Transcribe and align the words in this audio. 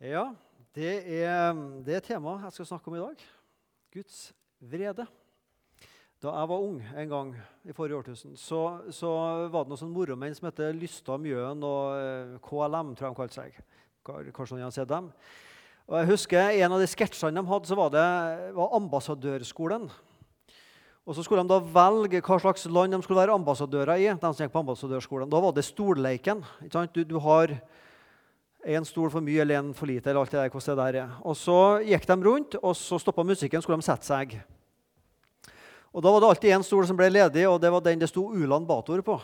Ja, 0.00 0.30
det 0.72 0.92
er 1.12 1.58
det 1.84 1.98
temaet 2.06 2.46
jeg 2.46 2.54
skal 2.54 2.66
snakke 2.70 2.88
om 2.88 2.94
i 2.96 3.00
dag. 3.02 3.24
Guds 3.92 4.30
vrede. 4.56 5.04
Da 6.24 6.32
jeg 6.32 6.48
var 6.48 6.62
ung 6.64 6.78
en 6.80 7.10
gang 7.10 7.34
i 7.68 7.74
forrige 7.76 7.98
årtusen, 7.98 8.32
så, 8.32 8.80
så 8.88 9.10
var 9.52 9.66
det 9.66 9.74
noen 9.74 9.80
sånn 9.82 9.92
moromenn 9.92 10.32
som 10.38 10.48
het 10.48 10.62
Lystad 10.72 11.20
Mjøen 11.20 11.60
og 11.68 11.98
eh, 11.98 12.32
KLM, 12.46 12.94
tror 12.96 13.10
jeg 13.10 13.12
de 13.12 13.18
kalte 13.18 13.36
seg. 13.36 13.58
Kanskje 14.08 14.56
noen 14.56 14.64
har 14.70 14.72
sett 14.78 14.88
dem. 14.88 15.10
Og 15.84 15.98
jeg 15.98 16.10
husker 16.14 16.56
En 16.62 16.78
av 16.78 16.80
de 16.80 16.88
sketsjene 16.88 17.36
de 17.36 17.52
hadde, 17.52 17.68
så 17.68 17.76
var 17.76 17.92
det 17.92 18.06
var 18.56 18.78
ambassadørskolen. 18.80 19.84
Og 21.04 21.18
Så 21.18 21.26
skulle 21.26 21.44
de 21.44 21.52
da 21.52 21.60
velge 21.76 22.24
hva 22.24 22.40
slags 22.40 22.64
land 22.72 22.96
de 22.96 23.02
skulle 23.04 23.20
være 23.20 23.36
ambassadører 23.36 24.00
i. 24.00 24.08
de 24.08 24.32
som 24.32 24.46
gikk 24.46 24.56
på 24.56 24.64
ambassadørskolen. 24.64 25.28
Da 25.28 25.44
var 25.44 25.52
det 25.52 25.68
stolleiken. 25.68 26.40
Du, 26.96 27.04
du 27.04 27.18
har 27.20 27.58
en 28.64 28.84
stol 28.84 29.10
for 29.12 29.24
mye 29.24 29.40
eller 29.42 29.58
en 29.58 29.74
for 29.74 29.88
lite. 29.88 30.10
eller 30.10 30.20
alt 30.20 30.30
det 30.30 30.40
der, 30.40 30.50
hvordan 30.50 30.76
det 30.76 30.84
der 30.94 31.02
er. 31.02 31.10
Og 31.22 31.36
Så 31.36 31.82
gikk 31.84 32.06
de 32.06 32.16
rundt, 32.24 32.54
og 32.62 32.76
så 32.76 32.98
stoppa 32.98 33.22
musikken, 33.22 33.62
skulle 33.62 33.78
de 33.78 33.82
sette 33.82 34.06
seg. 34.06 34.40
Og 35.92 36.02
Da 36.02 36.10
var 36.10 36.20
det 36.20 36.28
alltid 36.28 36.50
én 36.54 36.62
stol 36.62 36.86
som 36.86 36.96
ble 36.96 37.10
ledig, 37.10 37.48
og 37.48 37.60
det 37.60 37.70
var 37.70 37.80
den 37.80 37.98
det 37.98 38.08
sto 38.08 38.30
Ulan 38.30 38.66
Bator 38.66 39.02
på. 39.02 39.20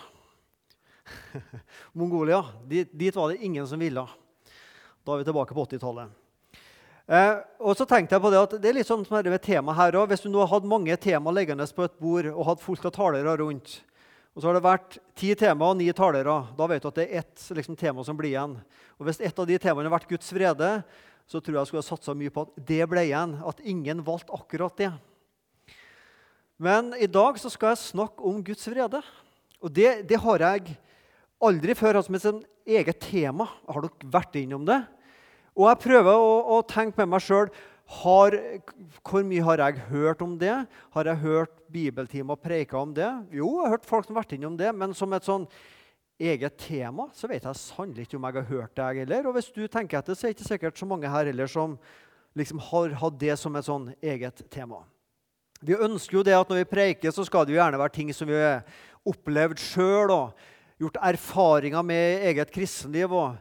Mongolia. 1.92 2.44
Dit, 2.66 2.90
dit, 2.92 3.14
var 3.14 3.28
det 3.28 3.42
ingen 3.42 3.66
som 3.66 3.78
ville. 3.78 4.06
Da 5.04 5.12
er 5.12 5.18
vi 5.18 5.24
tilbake 5.24 5.54
på 5.54 5.66
80-tallet. 5.66 6.10
Eh, 7.06 7.36
og 7.62 7.76
så 7.78 7.86
tenkte 7.86 8.16
jeg 8.16 8.22
på 8.22 8.30
Det 8.32 8.38
at 8.40 8.54
det 8.58 8.68
er 8.68 8.74
litt 8.80 8.88
sånn 8.88 9.06
med 9.06 9.42
tema 9.42 9.72
her 9.72 9.94
også. 9.94 10.08
Hvis 10.10 10.24
du 10.26 10.30
nå 10.30 10.46
hadde 10.46 10.66
mange 10.66 10.96
tema 10.96 11.30
liggende 11.30 11.66
på 11.66 11.84
et 11.84 11.98
bord 12.00 12.26
og 12.26 12.46
hadde 12.46 12.64
fullt 12.64 12.86
av 12.86 12.92
talere 12.96 13.36
rundt, 13.38 13.82
og 14.36 14.42
så 14.42 14.50
har 14.50 14.58
det 14.58 14.66
vært 14.66 14.98
ti 15.16 15.30
tema 15.38 15.70
og 15.70 15.78
ni 15.78 15.86
talere, 15.96 16.34
da 16.52 16.66
vet 16.68 16.84
du 16.84 16.90
at 16.90 16.98
det 16.98 17.06
er 17.06 17.22
ett 17.22 17.44
liksom, 17.56 17.76
tema 17.80 18.02
som 18.04 18.18
blir 18.18 18.34
igjen. 18.34 18.58
Og 19.00 19.06
Hvis 19.08 19.22
et 19.24 19.38
av 19.40 19.46
de 19.48 19.56
temaene 19.56 19.88
har 19.88 19.94
vært 19.94 20.10
Guds 20.10 20.28
vrede, 20.36 20.68
så 21.24 21.40
tror 21.40 21.54
jeg 21.54 21.62
jeg 21.62 21.70
skulle 21.70 21.80
ha 21.80 21.88
satsa 21.88 22.12
mye 22.12 22.32
på 22.34 22.44
at 22.44 22.58
det 22.68 22.82
ble 22.90 23.06
igjen. 23.08 23.32
At 23.48 23.62
ingen 23.64 24.02
valgte 24.04 24.36
akkurat 24.36 24.76
det. 24.76 24.90
Men 26.60 26.92
i 27.00 27.08
dag 27.08 27.40
så 27.40 27.48
skal 27.52 27.72
jeg 27.72 27.86
snakke 27.94 28.28
om 28.28 28.42
Guds 28.44 28.68
vrede. 28.68 29.00
Og 29.64 29.72
det, 29.72 30.04
det 30.04 30.20
har 30.20 30.44
jeg 30.44 30.76
aldri 31.40 31.76
før 31.76 31.96
hatt 31.96 32.10
som 32.10 32.20
et 32.20 32.26
sånn 32.28 32.44
eget 32.68 33.00
tema. 33.08 33.48
Har 33.64 33.88
dere 33.88 34.12
vært 34.18 34.36
innom 34.36 34.68
det? 34.68 34.82
Og 35.56 35.70
jeg 35.70 35.84
prøver 35.88 36.12
å, 36.12 36.60
å 36.60 36.62
tenke 36.68 37.00
med 37.00 37.14
meg 37.16 37.24
sjøl 37.24 37.48
hvor 37.86 39.22
mye 39.22 39.44
har 39.46 39.62
jeg 39.62 39.84
hørt 39.92 40.22
om 40.22 40.34
det? 40.38 40.66
Har 40.90 41.04
jeg 41.06 41.22
hørt 41.22 41.54
bibeltimer 41.70 42.36
preika 42.36 42.80
om 42.80 42.94
det? 42.94 43.08
Jo, 43.30 43.60
jeg 43.60 43.68
har 43.68 43.76
hørt 43.76 43.86
folk 43.86 44.06
som 44.06 44.16
har 44.16 44.24
vært 44.24 44.34
innom 44.34 44.56
det, 44.58 44.72
men 44.74 44.94
som 44.94 45.12
et 45.14 45.26
sånn 45.26 45.46
eget 46.18 46.56
tema 46.58 47.06
så 47.14 47.28
vet 47.28 47.44
jeg 47.44 47.60
sannelig 47.60 48.06
ikke 48.06 48.18
om 48.18 48.26
jeg 48.26 48.38
har 48.40 48.50
hørt 48.50 48.74
det. 48.76 48.88
heller. 49.04 49.28
Og 49.28 49.36
hvis 49.36 49.52
du 49.52 49.66
tenker 49.68 49.98
etter, 50.00 50.14
så 50.14 50.26
er 50.26 50.32
det 50.32 50.40
ikke 50.40 50.48
sikkert 50.48 50.78
så 50.78 50.86
mange 50.86 51.08
her 51.08 51.30
heller 51.30 51.46
som 51.46 51.78
liksom 52.36 52.58
har 52.58 52.96
hatt 53.00 53.20
det 53.20 53.38
som 53.38 53.56
et 53.56 53.64
sånn 53.64 53.92
eget 54.02 54.42
tema. 54.50 54.82
Vi 55.62 55.72
ønsker 55.72 56.18
jo 56.18 56.24
det 56.26 56.34
at 56.36 56.48
når 56.48 56.64
vi 56.64 56.72
preiker, 56.74 57.10
så 57.10 57.24
skal 57.24 57.46
det 57.46 57.54
jo 57.54 57.60
gjerne 57.60 57.80
være 57.80 57.94
ting 57.94 58.12
som 58.12 58.28
vi 58.28 58.36
har 58.36 58.66
opplevd 59.06 59.62
sjøl 59.62 60.10
og 60.12 60.48
gjort 60.82 60.98
erfaringer 61.00 61.86
med 61.86 62.26
eget 62.28 62.50
kristenliv. 62.52 63.12
og 63.12 63.36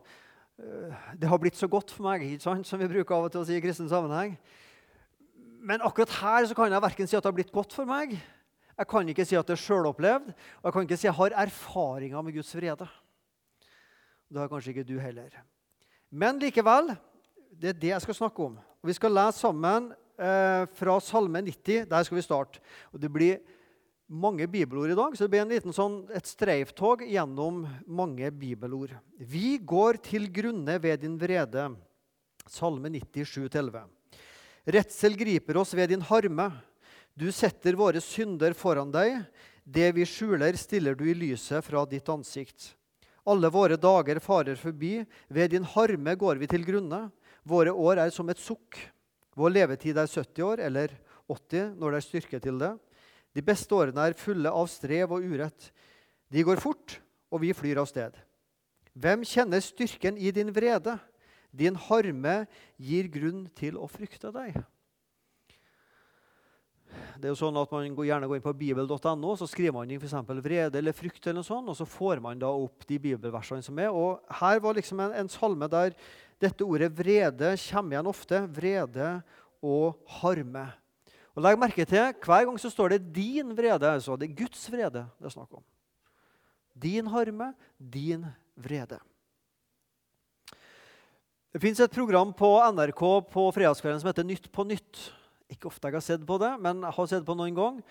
Det 0.55 1.27
har 1.27 1.39
blitt 1.41 1.57
så 1.59 1.67
godt 1.67 1.91
for 1.91 2.07
meg, 2.07 2.23
ikke 2.23 2.45
sant, 2.45 2.67
som 2.67 2.79
vi 2.79 2.87
bruker 2.87 3.15
av 3.17 3.27
og 3.27 3.33
til 3.33 3.41
å 3.41 3.47
si 3.47 3.57
i 3.57 3.63
kristen 3.63 3.89
sammenheng. 3.91 4.37
Men 5.65 5.83
akkurat 5.83 6.13
her 6.21 6.47
så 6.47 6.55
kan 6.55 6.71
jeg 6.71 6.83
verken 6.85 7.09
si 7.09 7.17
at 7.17 7.25
det 7.25 7.31
har 7.31 7.35
blitt 7.35 7.51
godt 7.55 7.75
for 7.75 7.89
meg, 7.89 8.15
jeg 8.75 8.87
kan 8.91 9.07
ikke 9.07 9.23
si 9.23 9.37
at 9.39 9.47
det 9.47 9.55
er 9.55 9.63
sjølopplevd, 9.63 10.31
og 10.31 10.67
jeg 10.67 10.75
kan 10.75 10.87
ikke 10.87 10.97
si 10.99 11.07
at 11.07 11.11
jeg 11.11 11.17
har 11.19 11.35
erfaringer 11.45 12.23
med 12.27 12.35
Guds 12.35 12.55
vrede. 12.57 12.87
Det 14.27 14.41
har 14.41 14.49
kanskje 14.51 14.73
ikke 14.73 14.87
du 14.87 14.97
heller. 14.99 15.37
Men 16.11 16.41
likevel, 16.41 16.91
det 17.55 17.71
er 17.71 17.79
det 17.79 17.91
jeg 17.93 18.03
skal 18.03 18.17
snakke 18.19 18.43
om. 18.43 18.57
Og 18.59 18.89
Vi 18.89 18.95
skal 18.97 19.15
lese 19.15 19.39
sammen 19.39 19.93
eh, 20.19 20.65
fra 20.75 20.99
Salme 20.99 21.41
90. 21.41 21.87
Der 21.89 22.03
skal 22.03 22.17
vi 22.17 22.25
starte. 22.25 22.59
Og 22.91 22.99
Det 23.01 23.11
blir 23.13 23.39
mange 24.07 24.47
bibelord 24.47 24.91
i 24.91 24.97
dag, 24.97 25.15
så 25.17 25.25
det 25.25 25.33
blir 25.33 25.43
en 25.43 25.51
liten 25.51 25.73
sånn, 25.73 25.97
et 26.13 26.27
streiftog 26.29 27.03
gjennom 27.09 27.63
mange 27.87 28.29
bibelord. 28.31 28.93
Vi 29.17 29.57
går 29.57 29.99
til 30.05 30.29
grunne 30.33 30.77
ved 30.81 31.01
din 31.01 31.17
vrede. 31.17 31.71
Salme 32.45 32.91
97 32.93 33.49
11. 33.49 33.85
Redsel 34.65 35.17
griper 35.17 35.57
oss 35.57 35.73
ved 35.77 35.89
din 35.93 36.05
harme. 36.05 36.51
Du 37.17 37.31
setter 37.33 37.77
våre 37.77 38.01
synder 38.03 38.53
foran 38.57 38.93
deg. 38.93 39.23
Det 39.65 39.91
vi 39.97 40.05
skjuler, 40.05 40.57
stiller 40.57 40.97
du 40.97 41.07
i 41.09 41.17
lyset 41.17 41.65
fra 41.65 41.85
ditt 41.89 42.09
ansikt. 42.09 42.75
Alle 43.25 43.49
våre 43.49 43.77
dager 43.81 44.19
farer 44.21 44.57
forbi. 44.59 44.99
Ved 45.33 45.55
din 45.55 45.65
harme 45.65 46.13
går 46.13 46.37
vi 46.41 46.49
til 46.49 46.65
grunne. 46.67 47.07
Våre 47.45 47.73
år 47.73 48.03
er 48.05 48.13
som 48.13 48.29
et 48.29 48.41
sukk. 48.41 48.77
Vår 49.35 49.51
levetid 49.51 49.97
er 49.97 50.07
70 50.07 50.45
år, 50.45 50.61
eller 50.61 50.93
80 51.27 51.73
når 51.79 51.95
det 51.95 51.97
er 51.97 52.05
styrke 52.05 52.39
til 52.41 52.61
det. 52.61 52.75
De 53.35 53.43
beste 53.43 53.75
årene 53.75 54.07
er 54.07 54.15
fulle 54.17 54.51
av 54.51 54.69
strev 54.71 55.11
og 55.11 55.25
urett. 55.25 55.71
De 56.31 56.43
går 56.45 56.61
fort, 56.63 56.99
og 57.29 57.43
vi 57.43 57.51
flyr 57.55 57.81
av 57.81 57.89
sted. 57.89 58.15
Hvem 58.95 59.25
kjenner 59.27 59.63
styrken 59.63 60.15
i 60.15 60.31
din 60.31 60.53
vrede? 60.55 60.95
Din 61.55 61.75
harme 61.87 62.45
gir 62.79 63.09
grunn 63.11 63.45
til 63.55 63.75
å 63.79 63.89
frykte 63.91 64.31
deg. 64.35 64.55
Det 67.19 67.27
er 67.27 67.33
jo 67.33 67.39
sånn 67.39 67.57
at 67.59 67.71
Man 67.71 67.95
går 67.95 68.07
gjerne 68.07 68.27
går 68.29 68.39
inn 68.39 68.45
på 68.45 68.53
bibel.no 68.55 69.33
så 69.39 69.47
skriver 69.49 69.75
man 69.75 69.91
inn 69.91 69.99
for 69.99 70.41
vrede 70.43 70.79
eller 70.79 70.95
frykt. 70.95 71.25
eller 71.27 71.41
noe 71.41 71.47
sånt, 71.47 71.69
og 71.69 71.75
Så 71.75 71.85
får 71.85 72.21
man 72.23 72.39
da 72.39 72.47
opp 72.47 72.85
de 72.87 72.99
bibelversene 72.99 73.63
som 73.63 73.79
er. 73.79 73.91
Og 73.91 74.21
Her 74.29 74.59
var 74.59 74.75
liksom 74.75 74.99
en, 74.99 75.11
en 75.11 75.29
salme 75.29 75.67
der 75.67 75.95
dette 76.39 76.63
ordet 76.63 76.91
vrede 76.91 77.55
kommer 77.69 77.95
igjen 77.95 78.11
ofte. 78.11 78.41
Vrede 78.47 79.23
og 79.63 79.95
harme. 80.21 80.67
Og 81.35 81.43
Legg 81.43 81.59
merke 81.59 81.83
til 81.87 82.13
hver 82.23 82.45
gang 82.47 82.59
så 82.59 82.69
står 82.71 82.95
det 82.95 83.13
'din 83.13 83.51
vrede'. 83.51 83.83
altså 83.83 84.15
Det 84.15 84.29
er 84.29 84.35
Guds 84.35 84.71
vrede 84.71 85.07
det 85.19 85.25
er 85.25 85.29
snakk 85.29 85.53
om. 85.53 85.63
Din 86.81 87.07
harme, 87.07 87.53
din 87.79 88.25
vrede. 88.55 88.99
Det 91.53 91.61
fins 91.61 91.79
et 91.79 91.91
program 91.91 92.33
på 92.33 92.59
NRK 92.71 93.21
på 93.31 93.51
fredagskvelden 93.51 93.99
som 93.99 94.07
heter 94.07 94.23
Nytt 94.23 94.51
på 94.51 94.63
nytt. 94.63 95.13
Ikke 95.49 95.67
ofte 95.67 95.87
jeg 95.87 95.93
har 95.93 96.01
sett 96.01 96.25
på 96.25 96.37
det, 96.37 96.59
men 96.59 96.81
jeg 96.81 96.91
har 96.91 97.05
sett 97.07 97.25
på 97.25 97.35
noen 97.35 97.55
gang. 97.55 97.83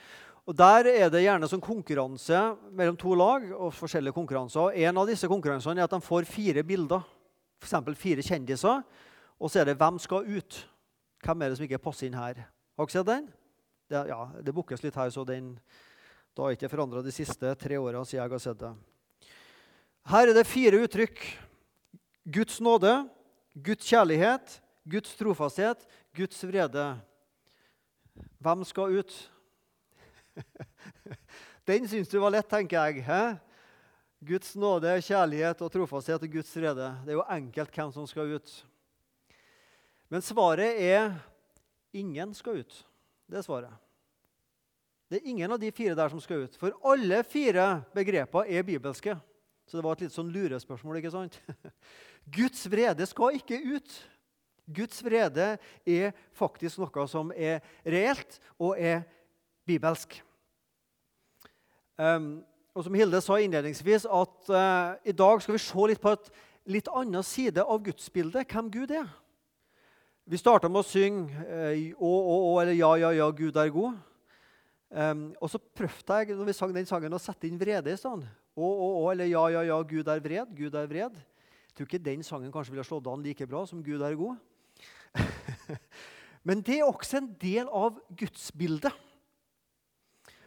Og 0.46 0.56
Der 0.56 0.84
er 0.84 1.08
det 1.08 1.24
gjerne 1.24 1.48
sånn 1.48 1.60
konkurranse 1.60 2.56
mellom 2.70 2.96
to 2.96 3.14
lag. 3.14 3.52
og 3.52 3.72
forskjellige 3.72 4.12
konkurranser. 4.12 4.76
En 4.76 4.98
av 4.98 5.06
disse 5.06 5.28
konkurransene 5.28 5.80
er 5.80 5.84
at 5.84 5.90
de 5.90 6.00
får 6.00 6.24
fire 6.24 6.62
bilder 6.62 7.02
f.eks. 7.62 7.98
fire 7.98 8.22
kjendiser, 8.22 8.82
og 9.40 9.50
så 9.50 9.60
er 9.60 9.64
det 9.64 9.78
'Hvem 9.78 9.98
skal 9.98 10.24
ut?' 10.24 10.66
Hvem 11.24 11.42
er 11.42 11.48
det 11.48 11.56
som 11.56 11.64
ikke 11.64 11.78
passer 11.78 12.06
inn 12.06 12.14
her? 12.14 12.53
Har 12.74 12.86
dere 12.86 12.92
sett 12.92 13.06
den? 13.06 13.26
Det, 13.88 14.00
ja, 14.08 14.20
det 14.42 14.54
bukkes 14.54 14.82
litt 14.82 14.96
her, 14.98 15.10
så 15.14 15.22
den 15.28 15.52
da 16.34 16.42
har 16.42 16.56
ikke 16.56 16.70
forandra 16.72 17.02
de 17.04 17.12
siste 17.14 17.52
tre 17.54 17.78
åra 17.78 18.00
siden 18.02 18.24
jeg 18.24 18.32
har 18.32 18.42
sett 18.42 18.58
det. 18.58 18.72
Her 20.10 20.28
er 20.28 20.34
det 20.34 20.48
fire 20.50 20.80
uttrykk. 20.82 21.20
Guds 22.34 22.58
nåde, 22.64 22.90
Guds 23.54 23.86
kjærlighet, 23.86 24.56
Guds 24.82 25.14
trofasthet, 25.14 25.84
Guds 26.16 26.42
vrede. 26.42 26.86
Hvem 28.42 28.64
skal 28.66 28.98
ut? 28.98 29.14
Den 31.68 31.86
syns 31.88 32.10
du 32.10 32.18
var 32.18 32.34
lett, 32.34 32.50
tenker 32.50 32.82
jeg. 32.82 33.04
Hæ? 33.06 33.36
Guds 34.24 34.56
nåde, 34.58 34.96
kjærlighet 35.04 35.62
og 35.62 35.70
trofasthet 35.70 36.26
og 36.26 36.34
Guds 36.34 36.50
vrede. 36.56 36.90
Det 37.04 37.14
er 37.14 37.20
jo 37.20 37.28
enkelt 37.30 37.78
hvem 37.78 37.94
som 37.94 38.08
skal 38.10 38.34
ut. 38.34 38.52
Men 40.10 40.24
svaret 40.24 40.82
er 40.82 41.14
ingen 41.94 42.34
skal 42.36 42.62
ut. 42.62 42.78
Det 43.30 43.40
er 43.40 43.46
svaret. 43.46 43.72
Det 45.10 45.20
er 45.20 45.30
ingen 45.30 45.52
av 45.52 45.60
de 45.60 45.70
fire 45.74 45.94
der 45.96 46.10
som 46.10 46.20
skal 46.22 46.46
ut. 46.46 46.56
For 46.58 46.74
alle 46.90 47.20
fire 47.28 47.84
begreper 47.94 48.48
er 48.50 48.66
bibelske. 48.66 49.16
Så 49.64 49.78
det 49.78 49.84
var 49.84 49.96
et 49.96 50.04
litt 50.04 50.14
sånn 50.16 50.32
lurespørsmål. 50.32 50.98
ikke 51.00 51.12
sant? 51.14 51.38
Guds 52.38 52.64
vrede 52.70 53.06
skal 53.08 53.38
ikke 53.38 53.60
ut. 53.76 53.96
Guds 54.64 55.02
vrede 55.04 55.54
er 55.84 56.14
faktisk 56.32 56.80
noe 56.80 57.06
som 57.08 57.32
er 57.36 57.60
reelt 57.84 58.40
og 58.58 58.78
er 58.80 59.04
bibelsk. 59.68 60.16
Um, 62.00 62.42
og 62.74 62.86
som 62.86 62.96
Hilde 62.98 63.20
sa 63.22 63.36
innledningsvis, 63.38 64.08
at 64.08 64.50
uh, 64.50 64.96
i 65.06 65.14
dag 65.14 65.42
skal 65.44 65.54
vi 65.54 65.62
se 65.62 65.88
litt 65.88 66.02
på 66.02 66.14
et 66.16 66.32
litt 66.74 66.88
annen 66.90 67.22
side 67.22 67.62
av 67.62 67.82
gudsbildet, 67.84 68.48
hvem 68.50 68.70
Gud 68.72 68.94
er. 68.96 69.06
Vi 70.24 70.38
starta 70.40 70.70
med 70.72 70.80
å 70.80 70.88
synge 70.88 71.28
uh, 71.44 72.00
å, 72.00 72.08
å, 72.08 72.36
å, 72.48 72.52
eller 72.62 72.72
Ja, 72.78 72.94
ja, 72.96 73.10
ja, 73.12 73.26
Gud 73.36 73.58
er 73.60 73.68
god. 73.72 73.98
Um, 74.88 75.26
og 75.36 75.50
så 75.52 75.60
prøvde 75.60 76.16
jeg 76.22 76.38
når 76.38 76.48
vi 76.48 76.54
sang 76.56 76.72
den 76.72 76.88
sangen, 76.88 77.12
å 77.12 77.20
sette 77.20 77.48
inn 77.48 77.60
vrede 77.60 77.92
i 77.92 77.98
stedet. 78.00 78.30
Å, 78.54 78.64
å, 78.64 78.88
å, 79.02 79.04
eller 79.12 79.28
Ja, 79.28 79.44
ja, 79.52 79.66
ja, 79.68 79.76
Gud 79.84 80.08
er 80.08 80.24
vred. 80.24 80.56
Gud 80.56 80.78
er 80.80 80.88
vred. 80.88 81.20
Jeg 81.68 81.76
tror 81.76 81.90
ikke 81.90 82.02
den 82.06 82.24
sangen 82.24 82.52
kanskje 82.54 82.72
ville 82.72 82.86
slått 82.88 83.10
an 83.12 83.24
like 83.26 83.48
bra 83.50 83.66
som 83.68 83.84
Gud 83.84 84.00
er 84.06 84.16
god. 84.16 84.40
Men 86.48 86.64
det 86.64 86.78
er 86.78 86.88
også 86.88 87.20
en 87.20 87.30
del 87.40 87.68
av 87.68 88.00
gudsbildet. 88.16 88.96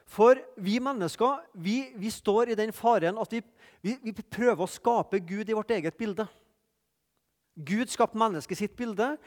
For 0.09 0.39
vi 0.57 0.79
mennesker 0.81 1.43
vi, 1.53 1.81
vi 1.99 2.09
står 2.09 2.53
i 2.53 2.57
den 2.57 2.73
faren 2.73 3.19
at 3.21 3.29
vi, 3.29 3.43
vi, 3.83 3.97
vi, 4.07 4.13
prøver 4.23 4.63
å 4.63 4.71
skape 4.71 5.19
Gud 5.21 5.51
i 5.51 5.57
vårt 5.57 5.73
eget 5.75 5.99
bilde. 5.99 6.25
Gud 7.53 7.91
skapte 7.93 8.17
mennesket 8.17 8.57
sitt 8.57 8.77
bilde. 8.79 9.17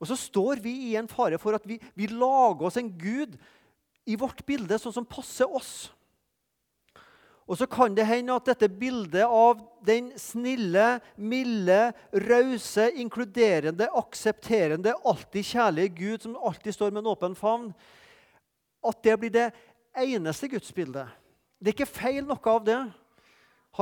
Og 0.00 0.08
så 0.08 0.16
står 0.16 0.62
vi 0.64 0.72
i 0.90 0.96
en 0.96 1.08
fare 1.10 1.38
for 1.38 1.56
at 1.56 1.66
vi, 1.68 1.76
vi 1.94 2.08
lager 2.08 2.66
oss 2.66 2.78
en 2.80 2.90
gud 2.98 3.36
i 4.08 4.16
vårt 4.18 4.40
bilde 4.48 4.78
sånn 4.80 4.96
som 4.96 5.08
passer 5.08 5.48
oss. 5.48 5.90
Og 7.50 7.58
så 7.58 7.66
kan 7.66 7.96
det 7.96 8.06
hende 8.06 8.36
at 8.38 8.46
dette 8.46 8.68
bildet 8.70 9.26
av 9.26 9.58
den 9.84 10.12
snille, 10.20 11.00
milde, 11.18 11.78
rause, 12.30 12.86
inkluderende, 13.02 13.88
aksepterende, 13.98 14.94
alltid 15.02 15.48
kjærlige 15.48 15.94
Gud 15.96 16.26
som 16.26 16.36
alltid 16.38 16.76
står 16.76 16.94
med 16.94 17.02
en 17.02 17.10
åpen 17.10 17.34
favn, 17.34 17.72
at 18.86 19.02
det 19.02 19.16
blir 19.18 19.34
det 19.34 19.48
eneste 19.98 20.48
gudsbildet. 20.52 21.10
Det 21.58 21.72
er 21.72 21.76
ikke 21.76 21.90
feil 21.90 22.22
noe 22.24 22.54
av 22.54 22.62
det. 22.64 22.78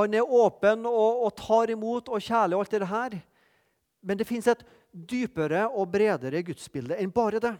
Han 0.01 0.17
er 0.17 0.33
åpen 0.41 0.89
og, 0.89 1.21
og 1.27 1.37
tar 1.37 1.69
imot 1.69 2.09
og 2.09 2.25
kjærlig 2.25 2.57
og 2.57 2.65
alt 2.65 2.73
det 2.73 2.89
her. 2.89 3.19
Men 4.01 4.17
det 4.17 4.27
fins 4.27 4.49
et 4.49 4.65
dypere 4.91 5.67
og 5.69 5.91
bredere 5.93 6.43
gudsbilde 6.45 6.97
enn 6.99 7.13
bare 7.13 7.41
det. 7.43 7.55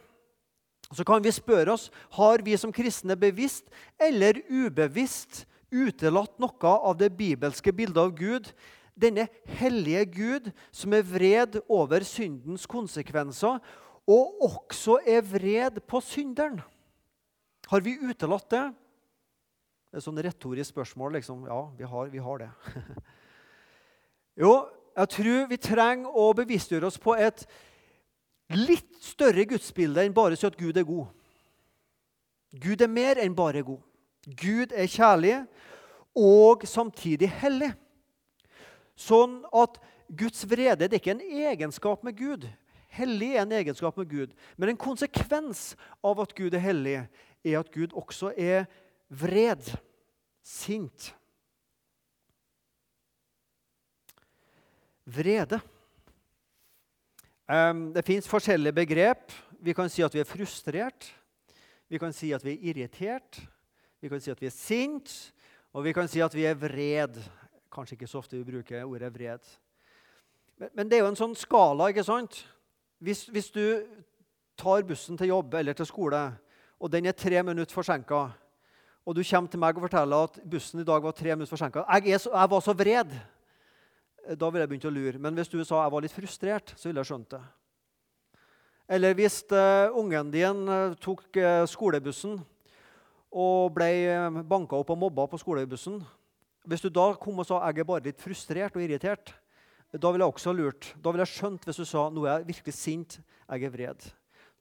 Så 0.90 1.06
kan 1.06 1.22
vi 1.22 1.32
spørre 1.34 1.76
oss 1.76 1.90
har 2.18 2.42
vi 2.46 2.56
som 2.58 2.74
kristne 2.74 3.18
bevisst 3.20 3.68
eller 4.02 4.42
ubevisst 4.50 5.44
utelatt 5.70 6.40
noe 6.42 6.74
av 6.74 6.98
det 6.98 7.12
bibelske 7.14 7.74
bildet 7.76 8.02
av 8.02 8.16
Gud. 8.18 8.50
Denne 9.00 9.28
hellige 9.60 10.06
Gud 10.16 10.50
som 10.76 10.96
er 10.98 11.06
vred 11.06 11.60
over 11.70 12.04
syndens 12.08 12.66
konsekvenser, 12.68 13.62
og 14.10 14.42
også 14.42 14.98
er 15.06 15.22
vred 15.22 15.78
på 15.86 16.02
synderen. 16.02 16.58
Har 17.70 17.86
vi 17.86 18.00
utelatt 18.02 18.50
det? 18.50 18.66
Det 19.90 20.00
er 20.00 20.06
sånn 20.06 20.22
retorisk 20.22 20.74
spørsmål. 20.74 21.14
liksom. 21.20 21.46
Ja, 21.50 21.62
vi 21.78 21.86
har, 21.86 22.10
vi 22.10 22.22
har 22.26 22.42
det. 22.42 22.50
jo, 24.44 24.54
jeg 24.96 25.10
tror 25.16 25.50
vi 25.50 25.58
trenger 25.62 26.16
å 26.16 26.30
bevisstgjøre 26.38 26.90
oss 26.90 27.00
på 27.02 27.16
et 27.16 27.46
litt 28.56 28.90
større 29.04 29.46
gudsbilde 29.50 30.04
enn 30.04 30.16
bare 30.16 30.38
si 30.38 30.48
at 30.48 30.58
Gud 30.58 30.78
er 30.78 30.88
god. 30.88 31.08
Gud 32.58 32.82
er 32.82 32.90
mer 32.90 33.22
enn 33.22 33.36
bare 33.38 33.62
god. 33.66 33.82
Gud 34.26 34.74
er 34.74 34.90
kjærlig 34.90 35.36
og 36.18 36.66
samtidig 36.68 37.30
hellig. 37.42 37.72
Sånn 39.00 39.40
at 39.56 39.78
Guds 40.10 40.44
vrede 40.50 40.88
det 40.88 40.98
er 40.98 41.02
ikke 41.02 41.16
en 41.16 41.46
egenskap 41.46 42.04
med 42.04 42.18
Gud. 42.18 42.48
Hellig 42.90 43.36
er 43.36 43.44
en 43.44 43.54
egenskap 43.54 43.98
med 44.02 44.10
Gud. 44.10 44.34
Men 44.58 44.74
en 44.74 44.82
konsekvens 44.82 45.76
av 46.04 46.20
at 46.24 46.34
Gud 46.36 46.58
er 46.58 46.64
hellig, 46.64 46.98
er 47.46 47.60
at 47.62 47.70
Gud 47.72 47.94
også 47.94 48.34
er 48.34 48.66
vred, 49.10 49.62
sint. 50.44 51.14
Vrede. 55.10 55.60
Det 57.96 58.06
fins 58.06 58.30
forskjellige 58.30 58.76
begrep. 58.78 59.32
Vi 59.60 59.74
kan 59.74 59.90
si 59.90 60.04
at 60.06 60.14
vi 60.14 60.22
er 60.22 60.28
frustrert. 60.30 61.08
Vi 61.90 61.98
kan 61.98 62.14
si 62.14 62.30
at 62.34 62.46
vi 62.46 62.54
er 62.54 62.68
irritert. 62.70 63.40
Vi 64.02 64.10
kan 64.10 64.22
si 64.22 64.32
at 64.32 64.42
vi 64.42 64.46
er 64.46 64.54
sint. 64.54 65.34
Og 65.74 65.84
vi 65.84 65.94
kan 65.94 66.08
si 66.08 66.22
at 66.22 66.36
vi 66.36 66.46
er 66.46 66.58
vred. 66.58 67.18
Kanskje 67.74 67.98
ikke 67.98 68.08
så 68.08 68.22
ofte 68.22 68.38
vi 68.38 68.52
bruker 68.52 68.86
ordet 68.86 69.14
vred. 69.14 69.50
Men, 70.76 70.90
det 70.90 71.00
er 71.00 71.06
jo 71.06 71.10
en 71.14 71.18
sånn 71.20 71.36
skala. 71.38 71.90
ikke 71.90 72.04
sant? 72.04 72.44
Hvis, 73.00 73.26
hvis, 73.32 73.50
du 73.50 73.82
tar 74.60 74.84
bussen 74.84 75.18
til 75.18 75.32
jobb 75.32 75.54
eller 75.56 75.74
til 75.74 75.88
skole, 75.88 76.22
og 76.80 76.92
den 76.92 77.08
er 77.08 77.16
tre 77.16 77.42
minutter 77.44 77.74
forsinka, 77.74 78.26
og 79.06 79.16
du 79.16 79.24
kommer 79.24 79.50
til 79.50 79.60
meg 79.60 79.78
og 79.78 79.86
forteller 79.88 80.28
at 80.28 80.40
bussen 80.44 80.82
i 80.82 80.88
dag 80.88 81.04
var 81.04 81.16
tre 81.16 81.32
minutter 81.36 81.56
forsinka 81.56 81.86
jeg, 81.88 82.12
jeg 82.12 82.50
var 82.52 82.60
så 82.62 82.76
vred 82.78 83.16
da 84.38 84.50
ville 84.50 84.66
jeg 84.66 84.70
begynt 84.70 84.90
å 84.90 84.94
lure. 84.94 85.22
Men 85.22 85.38
hvis 85.38 85.50
du 85.50 85.58
sa 85.64 85.84
jeg 85.84 85.94
var 85.94 86.06
litt 86.06 86.14
frustrert, 86.14 86.74
så 86.78 86.90
ville 86.90 87.02
jeg 87.02 87.10
skjønt 87.10 87.34
det. 87.34 87.42
Eller 88.90 89.14
hvis 89.18 89.42
uh, 89.54 89.94
ungen 89.98 90.32
din 90.34 90.64
uh, 90.70 90.96
tok 91.02 91.26
uh, 91.38 91.66
skolebussen 91.70 92.40
og 93.30 93.74
ble 93.76 93.90
uh, 94.10 94.40
banka 94.42 94.78
opp 94.80 94.90
og 94.94 94.98
mobba 94.98 95.28
på 95.30 95.38
skolebussen 95.38 96.00
Hvis 96.66 96.82
du 96.82 96.90
da 96.90 97.12
kom 97.22 97.38
og 97.42 97.46
sa 97.46 97.60
jeg 97.68 97.82
er 97.82 97.88
bare 97.88 98.08
litt 98.10 98.22
frustrert 98.22 98.76
og 98.76 98.82
irritert, 98.84 99.32
da 99.94 100.12
ville 100.12 100.26
jeg 100.26 100.34
også 100.36 100.54
lurt. 100.54 100.90
Da 101.02 101.10
ville 101.10 101.26
jeg 101.26 101.38
skjønt 101.38 101.66
hvis 101.66 101.80
du 101.82 101.86
sa 101.88 102.10
nå 102.14 102.26
er 102.26 102.42
jeg 102.42 102.50
virkelig 102.50 102.76
sint, 102.78 103.16
jeg 103.50 103.66
er 103.66 103.74
vred. 103.74 104.10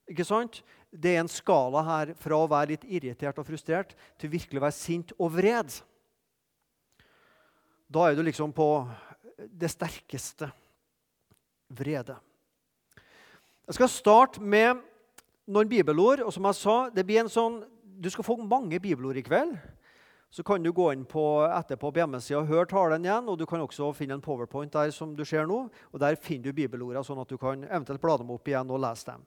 Ikke 0.08 0.24
sant? 0.24 0.62
Det 0.88 1.12
er 1.12 1.20
en 1.20 1.28
skala 1.28 1.82
her 1.84 2.14
fra 2.16 2.38
å 2.38 2.48
være 2.48 2.72
litt 2.72 2.86
irritert 2.88 3.36
og 3.40 3.48
frustrert 3.48 3.92
til 4.16 4.32
virkelig 4.32 4.60
å 4.60 4.64
være 4.64 4.76
sint 4.76 5.12
og 5.18 5.34
vred. 5.34 5.74
Da 7.92 8.06
er 8.08 8.16
du 8.16 8.22
liksom 8.24 8.54
på 8.56 8.68
det 9.38 9.70
sterkeste 9.70 10.50
vrede. 11.68 12.16
Jeg 13.68 13.76
skal 13.76 13.90
starte 13.92 14.40
med 14.42 14.80
noen 15.48 15.68
bibelord. 15.68 16.20
og 16.24 16.32
som 16.32 16.46
jeg 16.48 16.54
sa, 16.54 16.76
det 16.90 17.06
blir 17.06 17.20
en 17.24 17.32
sånn, 17.32 17.64
Du 17.98 18.06
skal 18.10 18.22
få 18.22 18.36
mange 18.38 18.78
bibelord 18.78 19.16
i 19.16 19.22
kveld. 19.26 19.56
Så 20.30 20.44
kan 20.44 20.62
du 20.62 20.70
gå 20.72 20.92
inn 20.92 21.04
på, 21.04 21.42
etterpå 21.50 21.90
på 21.90 21.98
hjemmesida 21.98 22.38
og 22.38 22.46
høre 22.46 22.66
talen 22.66 23.02
igjen. 23.02 23.28
og 23.28 23.38
Du 23.38 23.44
kan 23.44 23.60
også 23.60 23.92
finne 23.92 24.14
en 24.14 24.20
powerpoint 24.20 24.70
der 24.70 24.90
som 24.90 25.16
du 25.16 25.24
ser 25.24 25.46
nå. 25.46 25.68
og 25.92 26.00
Der 26.00 26.14
finner 26.14 26.44
du 26.44 26.52
bibelordene, 26.52 27.02
sånn 27.02 27.18
at 27.20 27.28
du 27.28 27.36
kan 27.36 27.64
eventuelt 27.64 28.00
bla 28.00 28.16
dem 28.16 28.30
opp 28.30 28.46
igjen 28.46 28.70
og 28.70 28.78
lese 28.78 29.06
dem. 29.06 29.26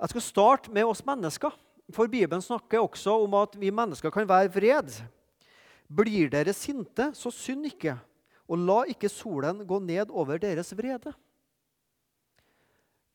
Jeg 0.00 0.08
skal 0.08 0.20
starte 0.20 0.72
med 0.72 0.84
oss 0.84 1.04
mennesker. 1.06 1.52
For 1.92 2.08
Bibelen 2.08 2.42
snakker 2.42 2.82
også 2.82 3.22
om 3.22 3.34
at 3.34 3.54
vi 3.54 3.70
mennesker 3.70 4.10
kan 4.10 4.26
være 4.26 4.50
vred. 4.50 4.90
Blir 5.86 6.28
dere 6.28 6.52
sinte, 6.52 7.12
så 7.14 7.30
synd 7.30 7.66
ikke 7.66 7.96
og 8.46 8.62
la 8.62 8.80
ikke 8.90 9.10
solen 9.10 9.64
gå 9.66 9.78
ned 9.82 10.10
over 10.10 10.38
deres 10.42 10.72
vrede. 10.76 11.12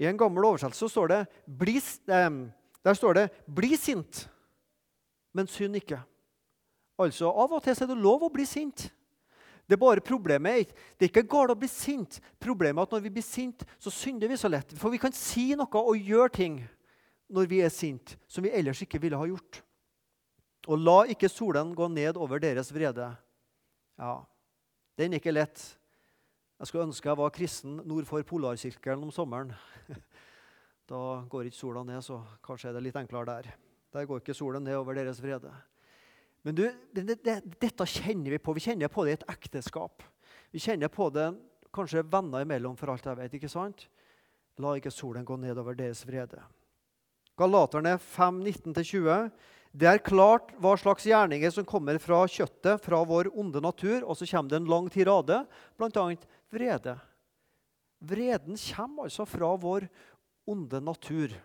I 0.01 0.07
en 0.09 0.17
gammel 0.17 0.45
oversettelse 0.49 0.89
står 0.89 1.11
det, 1.11 1.19
bli, 1.45 1.77
der 2.07 2.93
står 2.97 3.13
det 3.13 3.29
'bli 3.45 3.77
sint, 3.77 4.29
men 5.33 5.47
synd 5.47 5.75
ikke'. 5.75 6.01
Altså, 6.99 7.29
Av 7.29 7.53
og 7.53 7.63
til 7.63 7.71
er 7.71 7.87
det 7.87 7.97
lov 7.97 8.23
å 8.23 8.33
bli 8.33 8.45
sint. 8.45 8.91
Det 9.67 9.77
er 9.77 9.85
bare 9.85 10.03
problemet 10.03 10.73
det 10.99 11.05
er 11.05 11.09
ikke 11.09 11.29
galt 11.29 11.53
å 11.53 11.55
bli 11.55 11.67
sint. 11.67 12.19
Problemet 12.39 12.81
er 12.81 12.83
at 12.83 12.91
når 12.91 13.03
vi 13.05 13.09
blir 13.09 13.23
sint, 13.23 13.63
så 13.79 13.89
synder 13.89 14.27
vi 14.27 14.37
så 14.37 14.49
lett. 14.49 14.73
For 14.77 14.89
vi 14.89 14.97
kan 14.97 15.13
si 15.15 15.55
noe 15.55 15.67
og 15.71 15.95
gjøre 15.97 16.29
ting 16.29 16.57
når 17.31 17.47
vi 17.47 17.61
er 17.63 17.69
sint, 17.69 18.17
som 18.27 18.43
vi 18.43 18.51
ellers 18.51 18.81
ikke 18.81 18.99
ville 18.99 19.17
ha 19.17 19.25
gjort. 19.29 19.61
Og 20.67 20.77
la 20.77 21.05
ikke 21.13 21.29
solen 21.31 21.71
gå 21.73 21.87
ned 21.87 22.19
over 22.19 22.41
deres 22.43 22.73
vrede. 22.73 23.07
Ja, 23.97 24.25
den 24.99 25.13
er 25.13 25.21
ikke 25.21 25.33
lett. 25.33 25.61
Jeg 26.61 26.69
skulle 26.69 26.85
ønske 26.89 27.09
jeg 27.09 27.17
var 27.17 27.33
kristen 27.33 27.79
nord 27.89 28.05
for 28.09 28.23
polarsirkelen 28.27 29.07
om 29.07 29.13
sommeren. 29.13 29.53
Da 30.91 31.21
går 31.31 31.47
ikke 31.47 31.55
sola 31.55 31.85
ned, 31.87 32.01
så 32.03 32.17
kanskje 32.43 32.67
er 32.67 32.73
det 32.75 32.81
litt 32.83 32.97
enklere 32.99 33.29
der. 33.29 33.45
Der 33.95 34.07
går 34.09 34.19
ikke 34.19 34.33
solen 34.35 34.65
ned 34.67 34.75
over 34.75 34.97
deres 34.97 35.21
vrede. 35.23 35.47
Men 36.43 36.57
du, 36.57 36.65
det, 36.91 37.15
det, 37.23 37.35
dette 37.61 37.85
kjenner 37.87 38.33
vi 38.33 38.39
på. 38.41 38.51
Vi 38.57 38.63
kjenner 38.65 38.91
på 38.91 39.05
det 39.05 39.13
i 39.13 39.17
et 39.19 39.23
ekteskap. 39.31 40.03
Vi 40.51 40.59
kjenner 40.59 40.91
på 40.91 41.07
det 41.15 41.29
kanskje 41.71 42.03
venner 42.03 42.43
imellom, 42.43 42.75
for 42.75 42.91
alt 42.91 43.07
jeg 43.07 43.19
vet. 43.21 43.37
ikke 43.37 43.51
sant? 43.51 43.85
La 44.59 44.73
ikke 44.75 44.91
solen 44.91 45.23
gå 45.23 45.37
ned 45.39 45.61
over 45.61 45.77
deres 45.79 46.03
vrede. 46.07 46.41
Galaterne 47.39 47.95
5, 48.01 48.43
19-20. 48.51 49.31
Det 49.71 49.87
er 49.87 50.03
klart 50.03 50.49
hva 50.59 50.73
slags 50.75 51.05
gjerninger 51.07 51.51
som 51.53 51.67
kommer 51.67 51.95
fra 52.03 52.25
kjøttet, 52.27 52.81
fra 52.83 52.99
vår 53.07 53.29
onde 53.39 53.61
natur. 53.63 54.03
Og 54.03 54.17
så 54.19 54.27
kommer 54.27 54.51
det 54.51 54.59
en 54.59 54.71
lang 54.71 54.89
tirade, 54.91 55.37
bl.a. 55.79 56.07
vrede. 56.51 56.97
Vreden 58.01 58.59
kommer 58.59 59.07
altså 59.07 59.27
fra 59.29 59.53
vår 59.55 59.87
onde 60.49 60.81
natur. 60.83 61.37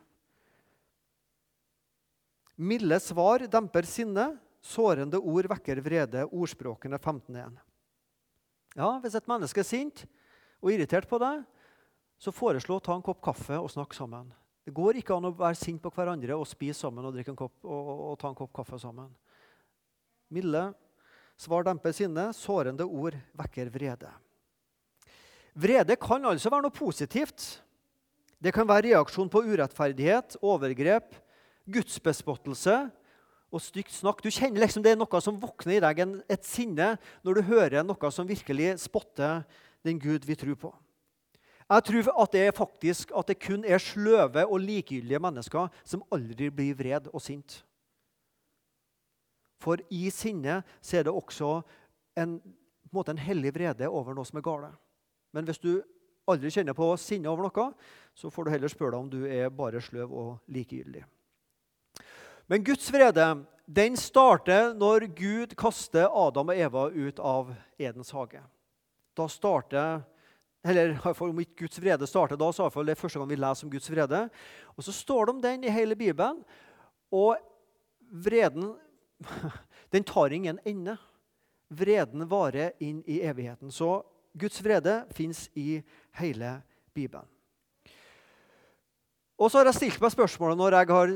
Milde 2.57 2.99
svar 3.05 3.45
demper 3.53 3.87
sinne, 3.87 4.31
sårende 4.65 5.21
ord 5.21 5.47
vekker 5.53 5.83
vrede. 5.85 6.25
Ordspråkene 6.27 6.99
15.1. 6.99 7.61
Ja, 8.77 8.97
hvis 9.05 9.15
et 9.17 9.29
menneske 9.29 9.63
er 9.63 9.69
sint 9.69 10.03
og 10.65 10.73
irritert 10.73 11.07
på 11.09 11.21
deg, 11.21 11.45
så 12.19 12.33
foreslå 12.33 12.81
å 12.81 12.83
ta 12.83 12.97
en 12.97 13.05
kopp 13.05 13.21
kaffe 13.25 13.61
og 13.61 13.71
snakke 13.71 13.97
sammen. 13.97 14.33
Det 14.67 14.75
går 14.75 14.99
ikke 14.99 15.15
an 15.15 15.29
å 15.29 15.35
være 15.39 15.59
sint 15.61 15.79
på 15.83 15.93
hverandre 15.95 16.35
og 16.35 16.49
spise 16.51 16.81
sammen 16.81 17.07
og, 17.07 17.19
kopp, 17.39 17.55
og, 17.63 17.71
og, 17.71 18.01
og 18.11 18.17
ta 18.19 18.33
en 18.33 18.39
kopp 18.39 18.51
kaffe 18.57 18.81
sammen. 18.83 19.13
Milde 20.35 20.73
svar 21.39 21.63
demper 21.69 21.95
sinne, 21.95 22.33
sårende 22.35 22.83
ord 22.83 23.15
vekker 23.39 23.71
vrede. 23.71 24.11
Vrede 25.57 25.95
kan 26.01 26.27
altså 26.27 26.51
være 26.51 26.67
noe 26.67 26.75
positivt. 26.75 27.45
Det 28.43 28.51
kan 28.53 28.67
være 28.69 28.91
reaksjon 28.91 29.31
på 29.33 29.45
urettferdighet, 29.47 30.37
overgrep, 30.43 31.15
gudsbespottelse 31.71 32.75
og 33.55 33.63
stygt 33.63 33.95
snakk. 33.95 34.19
Du 34.21 34.29
kjenner 34.35 34.65
liksom 34.65 34.83
Det 34.83 34.97
er 34.97 34.99
noe 34.99 35.23
som 35.23 35.39
våkner 35.41 35.79
i 35.79 35.85
deg, 35.85 36.03
et 36.27 36.45
sinne, 36.45 36.97
når 37.23 37.39
du 37.39 37.47
hører 37.53 37.87
noe 37.87 38.11
som 38.11 38.27
virkelig 38.29 38.75
spotter 38.83 39.47
den 39.87 40.03
Gud 40.03 40.27
vi 40.27 40.35
tror 40.35 40.59
på. 40.59 40.75
Jeg 41.67 41.83
tror 41.83 42.11
at 42.23 42.33
det, 42.33 42.45
faktisk, 42.55 43.11
at 43.17 43.27
det 43.27 43.41
kun 43.43 43.65
er 43.65 43.83
sløve 43.83 44.47
og 44.47 44.61
likegyldige 44.63 45.19
mennesker 45.19 45.73
som 45.85 46.05
aldri 46.15 46.51
blir 46.55 46.77
vred 46.79 47.09
og 47.13 47.23
sint. 47.23 47.59
For 49.59 49.81
i 49.91 50.07
sinne 50.15 50.61
så 50.81 51.01
er 51.01 51.09
det 51.09 51.15
også 51.17 51.57
en, 52.17 52.39
en, 52.39 53.03
en 53.03 53.19
hellig 53.19 53.55
vrede 53.57 53.89
over 53.89 54.15
noe 54.15 54.29
som 54.29 54.39
er 54.39 54.47
gale. 54.47 54.71
Men 55.35 55.49
hvis 55.49 55.59
du 55.59 55.83
aldri 56.31 56.53
kjenner 56.55 56.77
på 56.77 56.93
sinne 57.01 57.31
over 57.31 57.49
noe, 57.49 57.69
så 58.15 58.31
får 58.31 58.47
du 58.47 58.55
heller 58.55 58.71
spørre 58.71 58.95
deg 58.95 59.03
om 59.03 59.11
du 59.11 59.21
er 59.27 59.51
bare 59.51 59.83
sløv 59.83 60.15
og 60.15 60.33
likegyldig. 60.47 61.03
Men 62.47 62.63
Guds 62.63 62.87
vrede 62.95 63.27
den 63.67 63.97
starter 63.99 64.71
når 64.79 65.09
Gud 65.19 65.57
kaster 65.59 66.07
Adam 66.07 66.53
og 66.53 66.61
Eva 66.63 66.85
ut 66.95 67.19
av 67.19 67.51
Edens 67.79 68.13
hage. 68.15 68.43
Da 69.19 69.27
starter 69.27 70.05
eller 70.65 70.97
Om 71.05 71.41
ikke 71.41 71.67
Guds 71.67 71.81
vrede 71.81 72.07
starter 72.07 72.37
da, 72.37 72.49
så 72.53 72.67
er 72.67 72.85
det 72.85 72.99
første 72.99 73.19
gang 73.19 73.29
vi 73.31 73.37
leser 73.37 73.67
om 73.67 73.71
Guds 73.71 73.91
vrede. 73.91 74.29
Og 74.77 74.85
Så 74.85 74.93
står 74.93 75.27
det 75.27 75.35
om 75.35 75.43
den 75.43 75.65
i 75.65 75.71
hele 75.71 75.97
Bibelen. 75.97 76.43
Og 77.13 77.37
vreden 78.11 78.75
den 79.95 80.05
tar 80.05 80.33
ingen 80.33 80.59
ende. 80.65 80.97
Vreden 81.69 82.27
varer 82.29 82.73
inn 82.81 83.03
i 83.07 83.21
evigheten. 83.23 83.71
Så 83.71 84.03
Guds 84.35 84.63
vrede 84.63 85.07
fins 85.15 85.49
i 85.55 85.83
hele 86.19 86.63
Bibelen. 86.95 87.27
Og 89.37 89.51
så 89.51 89.59
har 89.59 89.69
jeg 89.69 89.77
stilt 89.77 90.01
meg 90.01 90.13
spørsmålet 90.15 90.57
når 90.57 90.75
jeg 90.79 90.89
har 90.89 91.11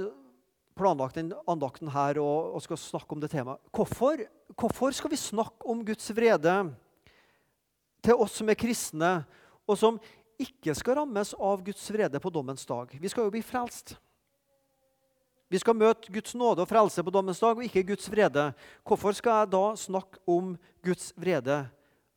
planlagt 0.76 1.16
den 1.16 1.32
andakten 1.48 1.90
her 1.92 2.20
og, 2.20 2.60
skal 2.64 2.78
snakke 2.80 3.16
om 3.16 3.20
det 3.20 3.30
temaet. 3.32 3.60
Hvorfor, 3.72 4.20
hvorfor, 4.56 4.92
skal 4.96 5.12
vi 5.12 5.20
snakke 5.20 5.68
om 5.68 5.84
Guds 5.84 6.10
vrede 6.16 6.54
til 8.02 8.20
oss 8.20 8.38
som 8.40 8.48
er 8.50 8.58
kristne, 8.58 9.12
og 9.68 9.78
som 9.78 9.98
ikke 10.40 10.74
skal 10.76 11.00
rammes 11.02 11.34
av 11.36 11.60
Guds 11.64 11.82
vrede 11.92 12.20
på 12.20 12.32
dommens 12.32 12.64
dag? 12.66 12.92
Vi 12.96 13.10
skal 13.12 13.26
jo 13.26 13.34
bli 13.34 13.42
frelst. 13.44 13.96
Vi 15.50 15.58
skal 15.58 15.74
møte 15.74 16.12
Guds 16.14 16.36
nåde 16.38 16.62
og 16.62 16.70
frelse 16.70 17.02
på 17.02 17.12
dommens 17.12 17.40
dag, 17.42 17.58
og 17.58 17.66
ikke 17.66 17.88
Guds 17.88 18.06
vrede. 18.10 18.52
Hvorfor 18.86 19.16
skal 19.18 19.42
jeg 19.42 19.52
da 19.52 19.64
snakke 19.76 20.22
om 20.30 20.54
Guds 20.86 21.10
vrede 21.18 21.64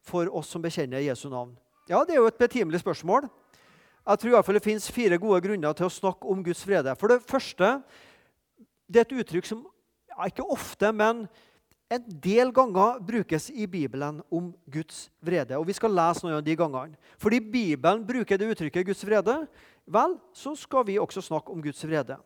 for 0.06 0.30
oss 0.30 0.52
som 0.54 0.62
bekjenner 0.62 1.02
Jesu 1.02 1.30
navn? 1.30 1.56
Ja, 1.90 2.04
Det 2.06 2.13
er 2.13 2.22
jo 2.22 2.30
et 2.30 2.40
betimelig 2.40 2.80
spørsmål. 2.80 3.28
Jeg 4.06 4.20
tror 4.20 4.30
i 4.30 4.34
hvert 4.36 4.46
fall 4.46 4.60
det 4.60 4.63
finnes 4.63 4.92
fire 4.92 5.18
gode 5.18 5.42
grunner 5.42 5.74
til 5.74 5.88
å 5.88 5.92
snakke 5.92 6.28
om 6.28 6.44
Guds 6.44 6.62
vrede. 6.68 6.94
For 7.00 7.08
det 7.08 7.24
første, 7.24 7.82
det 8.88 9.00
er 9.02 9.08
et 9.08 9.20
uttrykk 9.24 9.48
som 9.48 9.66
ja, 10.12 10.28
ikke 10.28 10.46
ofte, 10.46 10.92
men 10.92 11.25
en 11.93 12.19
del 12.23 12.51
ganger 12.53 13.00
brukes 13.05 13.50
i 13.50 13.67
Bibelen 13.69 14.21
om 14.31 14.51
Guds 14.65 15.07
vrede. 15.21 15.57
Og 15.59 15.67
Vi 15.67 15.75
skal 15.77 15.93
lese 15.93 16.25
noen 16.25 16.39
av 16.39 16.45
de 16.45 16.55
gangene. 16.57 16.97
Fordi 17.21 17.39
Bibelen 17.39 18.05
bruker 18.05 18.39
det 18.39 18.50
uttrykket 18.53 18.88
Guds 18.88 19.03
vrede, 19.05 19.35
vel, 19.85 20.15
så 20.33 20.55
skal 20.57 20.85
vi 20.88 21.00
også 21.01 21.21
snakke 21.21 21.51
om 21.53 21.62
Guds 21.62 21.83
vrede. 21.85 22.17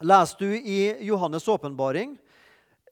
Leser 0.00 0.38
du 0.38 0.52
i 0.52 0.92
Johannes' 1.08 1.48
åpenbaring, 1.48 2.16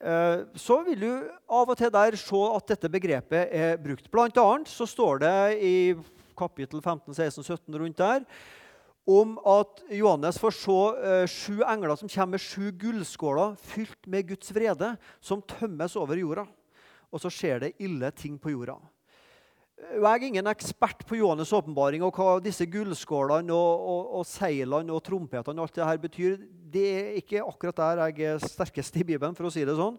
eh, 0.01 0.45
så 0.57 0.81
vil 0.85 1.01
du 1.01 1.31
av 1.49 1.69
og 1.69 1.77
til 1.77 1.93
der 1.93 2.17
se 2.17 2.43
at 2.57 2.67
dette 2.69 2.89
begrepet 2.89 3.49
er 3.53 3.77
brukt. 3.77 4.11
Blant 4.11 4.37
annet 4.37 4.69
så 4.69 4.87
står 4.89 5.21
det 5.21 5.39
i 5.61 5.77
kapittel 6.37 6.83
15, 6.83 7.15
16, 7.15 7.45
17 7.45 7.79
rundt 7.79 7.97
der 7.97 8.25
om 9.05 9.37
at 9.45 9.83
Johannes 9.93 10.39
får 10.41 10.57
se 10.57 10.73
uh, 10.73 11.27
sju 11.29 11.61
engler 11.67 11.97
som 12.01 12.09
kommer 12.09 12.37
med 12.39 12.45
sju 12.45 12.71
gullskåler 12.81 13.57
fylt 13.61 14.09
med 14.09 14.31
Guds 14.31 14.53
vrede, 14.57 14.95
som 15.21 15.45
tømmes 15.45 15.97
over 16.01 16.21
jorda. 16.21 16.47
Og 17.13 17.23
så 17.23 17.31
skjer 17.31 17.61
det 17.67 17.75
ille 17.85 18.11
ting 18.17 18.39
på 18.41 18.55
jorda. 18.55 18.79
Jeg 19.85 20.07
er 20.07 20.25
ingen 20.25 20.49
ekspert 20.49 21.03
på 21.05 21.19
Johannes' 21.19 21.53
åpenbaring 21.55 22.03
og 22.07 22.17
hva 22.17 22.39
disse 22.43 22.65
gullskålene 22.71 23.53
og, 23.53 23.89
og, 23.91 24.13
og 24.21 24.29
seilene 24.29 24.95
og 24.95 25.03
trompetene 25.05 25.61
og 25.61 25.67
alt 25.67 25.77
det 25.77 25.89
her 25.89 26.01
betyr. 26.01 26.37
Det 26.75 26.85
er 26.95 27.19
ikke 27.21 27.43
akkurat 27.45 27.83
der 27.83 28.05
jeg 28.07 28.31
er 28.31 28.41
sterkest 28.43 28.97
i 28.97 29.05
Bibelen, 29.05 29.35
for 29.37 29.51
å 29.51 29.53
si 29.53 29.67
det 29.67 29.77
sånn. 29.79 29.99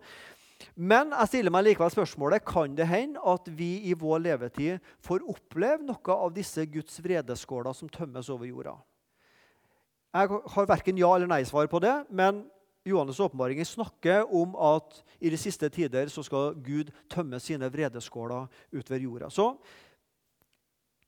Men 0.79 1.12
jeg 1.12 1.29
stiller 1.29 1.53
meg 1.53 1.67
likevel 1.67 1.91
spørsmålet 1.91 2.45
kan 2.47 2.75
det 2.75 2.88
hende 2.88 3.21
at 3.27 3.47
vi 3.51 3.85
i 3.91 3.93
vår 4.00 4.24
levetid 4.24 4.91
får 5.03 5.27
oppleve 5.29 5.83
noe 5.85 6.17
av 6.17 6.33
disse 6.35 6.63
Guds 6.71 6.97
vredeskåler 7.03 7.75
som 7.75 7.91
tømmes 7.91 8.31
over 8.31 8.47
jorda. 8.50 8.77
Jeg 10.15 10.29
har 10.31 10.67
verken 10.69 10.98
ja- 10.98 11.15
eller 11.15 11.27
nei-svar 11.27 11.67
på 11.67 11.81
det, 11.84 12.05
men 12.10 12.45
Johannes' 12.88 13.19
åpenbaring 13.19 13.60
snakker 13.65 14.24
om 14.31 14.53
at 14.55 15.01
i 15.19 15.29
de 15.29 15.38
siste 15.38 15.67
tider 15.69 16.07
så 16.07 16.24
skal 16.24 16.53
Gud 16.63 16.91
tømme 17.12 17.39
sine 17.41 17.67
vredeskåler 17.67 18.48
utover 18.72 19.01
jorda. 19.01 19.29
Så 19.29 19.57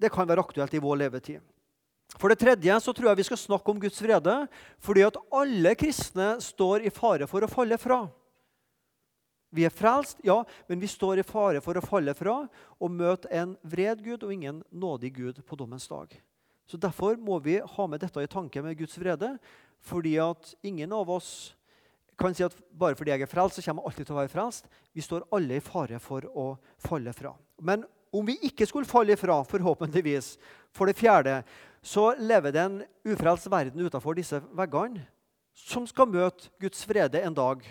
det 0.01 0.11
kan 0.11 0.27
være 0.27 0.43
aktuelt 0.43 0.73
i 0.73 0.81
vår 0.83 0.97
levetid. 1.05 1.39
For 2.17 2.29
det 2.29 2.39
tredje 2.39 2.79
så 2.81 2.93
tror 2.93 3.11
jeg 3.11 3.19
vi 3.21 3.27
skal 3.29 3.37
snakke 3.37 3.71
om 3.71 3.79
Guds 3.79 4.01
vrede 4.01 4.35
fordi 4.83 5.03
at 5.05 5.17
alle 5.31 5.75
kristne 5.75 6.37
står 6.41 6.87
i 6.87 6.93
fare 6.93 7.27
for 7.27 7.43
å 7.43 7.51
falle 7.51 7.77
fra. 7.77 8.07
Vi 9.53 9.63
er 9.63 9.71
frelst, 9.71 10.19
ja, 10.27 10.41
men 10.67 10.79
vi 10.79 10.87
står 10.91 11.21
i 11.21 11.27
fare 11.27 11.61
for 11.63 11.77
å 11.77 11.83
falle 11.85 12.15
fra 12.17 12.41
og 12.79 12.91
møte 12.91 13.31
en 13.31 13.55
vred 13.63 14.03
Gud 14.03 14.25
og 14.25 14.33
ingen 14.33 14.63
nådig 14.71 15.13
Gud 15.15 15.45
på 15.47 15.55
dommens 15.55 15.87
dag. 15.87 16.11
Så 16.67 16.77
Derfor 16.77 17.15
må 17.15 17.39
vi 17.39 17.59
ha 17.59 17.87
med 17.87 18.01
dette 18.03 18.23
i 18.23 18.29
tanke 18.29 18.61
med 18.61 18.77
Guds 18.77 18.97
vrede. 18.99 19.37
fordi 19.79 20.17
at 20.17 20.55
ingen 20.63 20.91
av 20.91 21.09
oss 21.09 21.55
kan 22.17 22.33
si 22.33 22.43
at 22.43 22.55
bare 22.73 22.95
fordi 22.97 23.11
jeg 23.11 23.21
er 23.21 23.29
frelst, 23.29 23.55
så 23.55 23.61
kommer 23.61 23.83
jeg 23.83 23.91
alltid 23.91 24.05
til 24.05 24.15
å 24.15 24.17
være 24.17 24.31
frelst. 24.31 24.65
Vi 24.93 25.01
står 25.01 25.27
alle 25.31 25.59
i 25.59 25.63
fare 25.63 25.99
for 25.99 26.25
å 26.33 26.57
falle 26.81 27.13
fra. 27.13 27.35
Men 27.61 27.85
om 28.11 28.25
vi 28.25 28.39
ikke 28.49 28.65
skulle 28.65 28.89
falle 28.89 29.13
ifra, 29.13 29.43
forhåpentligvis, 29.45 30.37
for 30.73 30.89
det 30.89 30.97
fjerde, 30.97 31.43
så 31.81 32.15
lever 32.17 32.51
det 32.51 32.63
en 32.63 32.79
ufrelst 33.05 33.51
verden 33.51 33.85
utenfor 33.85 34.17
disse 34.17 34.41
veggene 34.57 35.05
som 35.57 35.85
skal 35.89 36.09
møte 36.09 36.49
Guds 36.61 36.83
vrede 36.89 37.21
en 37.21 37.37
dag. 37.37 37.61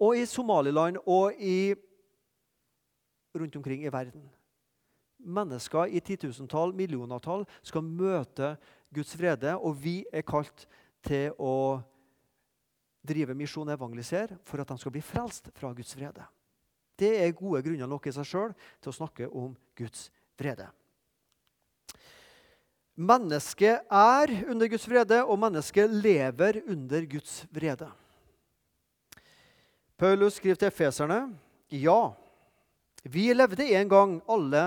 Og 0.00 0.18
i 0.18 0.26
Somaliland 0.28 1.00
og 1.06 1.36
i, 1.40 1.74
rundt 3.34 3.56
omkring 3.56 3.84
i 3.84 3.92
verden. 3.92 4.28
Mennesker 5.24 5.88
i 5.88 6.02
titusentall, 6.04 6.74
millionertall 6.76 7.46
skal 7.64 7.84
møte 7.84 8.54
Guds 8.94 9.14
vrede, 9.18 9.56
og 9.56 9.76
vi 9.80 10.02
er 10.12 10.26
kalt 10.26 10.66
til 11.04 11.32
å 11.40 11.80
drive 13.04 13.36
misjon 13.36 13.68
og 13.68 13.76
evangelisere 13.76 14.38
for 14.44 14.62
at 14.62 14.70
de 14.70 14.78
skal 14.80 14.94
bli 14.94 15.02
frelst 15.04 15.50
fra 15.56 15.72
Guds 15.76 15.92
vrede. 15.96 16.24
Det 16.96 17.10
er 17.20 17.34
gode 17.36 17.64
grunner 17.66 17.90
nok 17.90 18.06
i 18.06 18.14
seg 18.14 18.28
sjøl 18.28 18.54
til 18.80 18.92
å 18.92 18.96
snakke 18.96 19.28
om 19.28 19.52
Guds 19.76 20.08
vrede. 20.38 20.68
Mennesket 22.94 23.90
er 23.90 24.30
under 24.46 24.70
Guds 24.70 24.86
vrede, 24.86 25.18
og 25.26 25.40
mennesket 25.42 25.90
lever 25.90 26.60
under 26.70 27.06
Guds 27.10 27.40
vrede. 27.50 27.88
Paulus 29.98 30.38
skriver 30.38 30.58
til 30.58 30.70
efeserne 30.70 31.18
ja, 31.74 32.14
vi 33.02 33.32
levde 33.34 33.66
en 33.74 33.90
gang 33.90 34.14
alle 34.30 34.62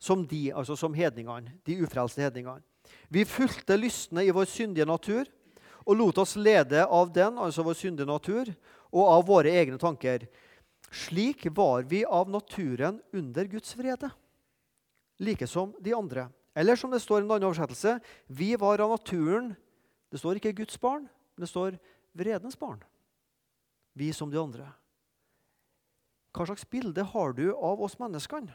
som 0.00 0.24
de, 0.26 0.48
altså 0.56 0.76
som 0.78 0.94
hedningene, 0.96 1.52
de 1.66 1.76
ufrelste 1.84 2.24
hedningene. 2.24 2.64
Vi 3.12 3.26
fulgte 3.28 3.76
lystne 3.76 4.24
i 4.24 4.32
vår 4.34 4.48
syndige 4.48 4.88
natur 4.88 5.28
og 5.84 5.96
lot 5.96 6.18
oss 6.22 6.36
lede 6.36 6.84
av 6.86 7.12
den, 7.12 7.38
altså 7.40 7.64
vår 7.66 7.76
syndige 7.78 8.08
natur, 8.08 8.50
og 8.90 9.06
av 9.06 9.24
våre 9.28 9.52
egne 9.60 9.78
tanker. 9.80 10.26
Slik 10.90 11.46
var 11.54 11.84
vi 11.88 12.02
av 12.04 12.30
naturen 12.30 12.98
under 13.14 13.46
Guds 13.50 13.76
vrede, 13.78 14.10
like 15.22 15.46
som 15.46 15.74
de 15.78 15.94
andre. 15.94 16.28
Eller 16.54 16.76
som 16.76 16.90
det 16.90 17.02
står 17.02 17.20
i 17.20 17.24
en 17.24 17.30
annen 17.30 17.46
oversettelse, 17.46 17.98
vi 18.26 18.54
var 18.58 18.82
av 18.82 18.96
naturen 18.96 19.54
Det 20.10 20.18
står 20.18 20.40
ikke 20.40 20.56
Guds 20.58 20.74
barn, 20.82 21.04
men 21.06 21.44
det 21.44 21.48
står 21.52 21.76
vredens 22.18 22.56
barn. 22.58 22.80
Vi 23.94 24.08
som 24.10 24.26
de 24.26 24.40
andre. 24.40 24.64
Hva 26.34 26.48
slags 26.48 26.66
bilde 26.66 27.04
har 27.12 27.30
du 27.38 27.52
av 27.54 27.78
oss 27.78 27.94
menneskene? 28.00 28.50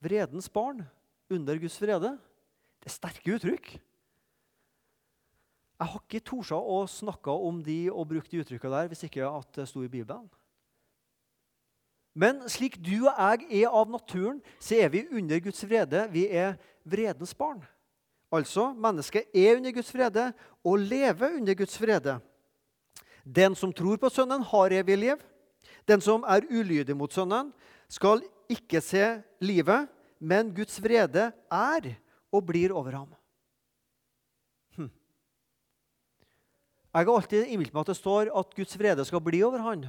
Vredens 0.00 0.48
barn 0.48 0.82
under 1.30 1.58
Guds 1.60 1.76
vrede. 1.82 2.16
Det 2.80 2.88
er 2.88 2.96
sterke 2.96 3.36
uttrykk. 3.36 3.72
Jeg 5.80 5.88
har 5.88 6.02
ikke 6.04 6.20
tort 6.24 6.52
å 6.56 6.82
snakke 6.88 7.32
om 7.32 7.62
de 7.64 7.86
og 7.92 8.08
bruke 8.08 8.28
de 8.28 8.42
uttrykkene 8.42 8.82
der 8.82 8.90
hvis 8.92 9.06
ikke 9.06 9.24
at 9.24 9.48
det 9.56 9.68
sto 9.68 9.84
i 9.84 9.92
Bibelen. 9.92 10.26
Men 12.12 12.42
slik 12.50 12.76
du 12.82 13.06
og 13.06 13.12
jeg 13.14 13.62
er 13.62 13.76
av 13.76 13.88
naturen, 13.88 14.40
så 14.58 14.80
er 14.82 14.90
vi 14.92 15.06
under 15.14 15.40
Guds 15.40 15.62
vrede. 15.64 16.02
Vi 16.12 16.26
er 16.26 16.56
vredens 16.84 17.32
barn. 17.36 17.62
Altså, 18.32 18.70
mennesket 18.74 19.30
er 19.34 19.56
under 19.56 19.72
Guds 19.74 19.92
vrede 19.94 20.26
og 20.64 20.78
lever 20.78 21.38
under 21.38 21.54
Guds 21.54 21.80
vrede. 21.80 22.18
Den 23.24 23.54
som 23.54 23.72
tror 23.72 23.96
på 24.00 24.10
Sønnen, 24.10 24.42
har 24.42 24.74
evig 24.74 24.98
liv. 24.98 25.22
Den 25.88 26.00
som 26.00 26.24
er 26.28 26.46
ulydig 26.50 26.96
mot 26.96 27.12
Sønnen, 27.12 27.52
skal 27.88 28.22
ikke 28.50 28.82
se 28.84 29.04
livet, 29.42 29.88
men 30.20 30.50
Guds 30.54 30.76
vrede 30.82 31.30
er 31.50 31.88
og 32.30 32.44
blir 32.46 32.74
over 32.76 32.98
ham. 32.98 33.16
Jeg 36.90 37.06
har 37.06 37.14
alltid 37.14 37.46
innbilt 37.46 37.74
meg 37.74 37.84
at 37.84 37.92
det 37.92 38.00
står 38.00 38.32
at 38.34 38.54
Guds 38.56 38.74
vrede 38.78 39.04
skal 39.06 39.22
bli 39.22 39.44
over 39.46 39.62
han. 39.62 39.84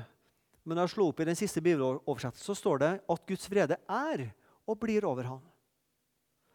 Men 0.61 0.77
når 0.77 0.85
jeg 0.85 0.93
slo 0.93 1.07
opp 1.09 1.23
i 1.23 1.25
den 1.25 1.37
siste 1.37 1.63
bibeloversettelsen, 1.65 2.45
så 2.45 2.53
står 2.53 2.81
det 2.83 2.91
at 3.09 3.23
Guds 3.25 3.47
vrede 3.49 3.77
er 3.89 4.27
og 4.69 4.77
blir 4.83 5.07
over 5.09 5.25
han. 5.25 5.41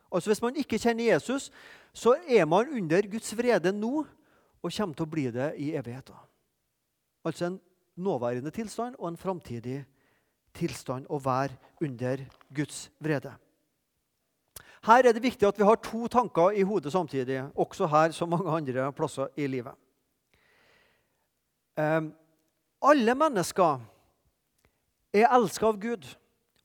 Altså 0.06 0.30
Hvis 0.30 0.42
man 0.42 0.56
ikke 0.56 0.78
kjenner 0.78 1.10
Jesus, 1.10 1.50
så 1.90 2.14
er 2.30 2.46
man 2.46 2.70
under 2.70 3.08
Guds 3.10 3.34
vrede 3.34 3.72
nå 3.74 4.04
og 4.62 4.70
kommer 4.70 4.94
til 4.94 5.06
å 5.06 5.10
bli 5.10 5.26
det 5.34 5.50
i 5.58 5.72
evigheten. 5.74 6.14
Altså 7.26 7.50
en 7.50 7.58
nåværende 7.98 8.52
tilstand 8.54 8.94
og 9.00 9.08
en 9.10 9.18
framtidig 9.18 9.80
tilstand 10.56 11.08
å 11.12 11.20
være 11.22 11.56
under 11.84 12.24
Guds 12.54 12.86
vrede. 13.02 13.34
Her 14.86 15.08
er 15.08 15.16
det 15.16 15.24
viktig 15.24 15.48
at 15.48 15.58
vi 15.58 15.66
har 15.66 15.78
to 15.82 16.06
tanker 16.08 16.54
i 16.54 16.62
hodet 16.66 16.92
samtidig, 16.94 17.40
også 17.58 17.88
her 17.90 18.12
som 18.14 18.30
mange 18.30 18.50
andre 18.50 18.92
plasser 18.94 19.32
i 19.36 19.48
livet. 19.50 19.74
Um, 21.76 22.12
alle 22.80 23.14
mennesker 23.14 23.80
er 25.12 25.26
elska 25.32 25.66
av 25.66 25.80
Gud, 25.80 26.06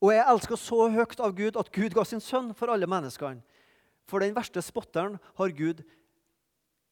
og 0.01 0.13
er 0.13 0.29
elska 0.29 0.57
så 0.57 0.85
høyt 0.93 1.19
av 1.19 1.33
Gud 1.35 1.57
at 1.57 1.71
Gud 1.73 1.95
ga 1.97 2.05
sin 2.05 2.21
sønn 2.21 2.53
for 2.57 2.71
alle 2.73 2.89
menneskene. 2.89 3.41
For 4.09 4.21
den 4.21 4.35
verste 4.35 4.61
spotteren 4.61 5.17
har 5.39 5.53
Gud 5.55 5.81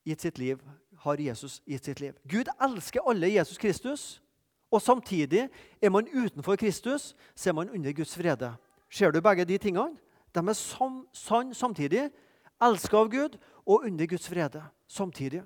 gitt 0.07 0.23
sitt 0.23 0.39
liv, 0.39 0.61
har 1.03 1.21
Jesus 1.21 1.59
gitt 1.67 1.85
sitt 1.85 2.01
liv. 2.01 2.17
Gud 2.25 2.49
elsker 2.61 3.05
alle 3.05 3.29
Jesus 3.33 3.57
Kristus, 3.57 4.03
og 4.71 4.81
samtidig 4.81 5.49
er 5.81 5.89
man 5.89 6.07
utenfor 6.13 6.55
Kristus, 6.55 7.15
så 7.35 7.49
er 7.49 7.53
man 7.53 7.69
under 7.69 7.93
Guds 7.93 8.15
frede. 8.15 8.53
Ser 8.89 9.11
du 9.11 9.21
begge 9.21 9.45
de 9.45 9.57
tingene? 9.57 9.97
De 10.35 10.39
er 10.39 10.53
sam, 10.53 11.07
sann 11.13 11.53
samtidig. 11.53 12.09
Elska 12.61 12.97
av 12.97 13.09
Gud 13.09 13.37
og 13.65 13.85
under 13.85 14.05
Guds 14.05 14.29
frede 14.29 14.63
samtidig. 14.87 15.43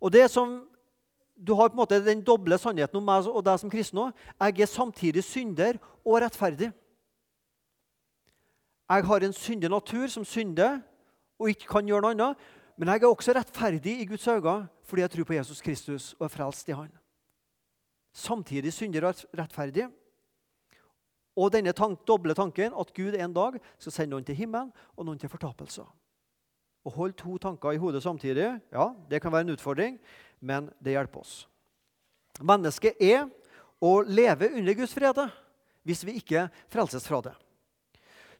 Og 0.00 0.12
det 0.12 0.30
som 0.30 0.68
Du 1.46 1.54
har 1.54 1.68
på 1.68 1.72
en 1.72 1.80
måte 1.80 2.04
den 2.04 2.20
doble 2.22 2.58
sannheten 2.58 2.96
om 3.00 3.06
meg 3.08 3.26
og 3.26 3.42
deg 3.42 3.58
som 3.58 3.70
kristne. 3.70 4.12
Jeg 4.38 4.60
er 4.60 4.66
samtidig 4.66 5.24
synder 5.24 5.78
og 6.04 6.20
rettferdig. 6.22 6.68
Jeg 8.90 9.04
har 9.04 9.24
en 9.24 9.32
syndig 9.32 9.70
natur 9.70 10.06
som 10.06 10.24
synder 10.24 10.78
og 11.40 11.48
ikke 11.48 11.66
kan 11.66 11.88
gjøre 11.88 12.04
noe 12.04 12.10
annet. 12.14 12.36
Men 12.76 12.88
jeg 12.88 13.02
er 13.02 13.08
også 13.08 13.34
rettferdig 13.34 14.00
i 14.00 14.06
Guds 14.06 14.28
øyne 14.28 14.68
fordi 14.84 15.02
jeg 15.02 15.10
tror 15.10 15.24
på 15.24 15.32
Jesus 15.32 15.60
Kristus 15.60 16.14
og 16.18 16.24
er 16.24 16.28
frelst 16.36 16.68
i 16.68 16.72
Han. 16.72 17.01
Samtidig 18.12 18.72
synder 18.76 19.08
og 19.08 19.24
rettferdig. 19.38 19.88
Og 21.36 21.52
denne 21.54 21.72
tank, 21.72 22.02
doble 22.08 22.34
tanken 22.36 22.74
at 22.76 22.92
Gud 22.96 23.16
en 23.16 23.34
dag 23.36 23.56
skal 23.80 23.94
sende 23.94 24.12
noen 24.12 24.26
til 24.28 24.36
himmelen 24.36 24.72
og 24.96 25.06
noen 25.08 25.20
til 25.20 25.32
fortapelse. 25.32 25.84
Å 26.82 26.92
holde 26.92 27.16
to 27.16 27.38
tanker 27.40 27.72
i 27.72 27.80
hodet 27.80 28.02
samtidig 28.04 28.48
ja, 28.50 28.86
det 29.08 29.22
kan 29.22 29.32
være 29.32 29.46
en 29.46 29.54
utfordring, 29.54 29.96
men 30.40 30.68
det 30.82 30.96
hjelper 30.96 31.22
oss. 31.22 31.46
Mennesket 32.42 33.00
er 33.00 33.28
å 33.82 34.02
leve 34.04 34.50
under 34.58 34.76
Guds 34.76 34.94
frede 34.96 35.28
hvis 35.86 36.04
vi 36.06 36.18
ikke 36.20 36.46
frelses 36.70 37.06
fra 37.08 37.22
det. 37.24 37.34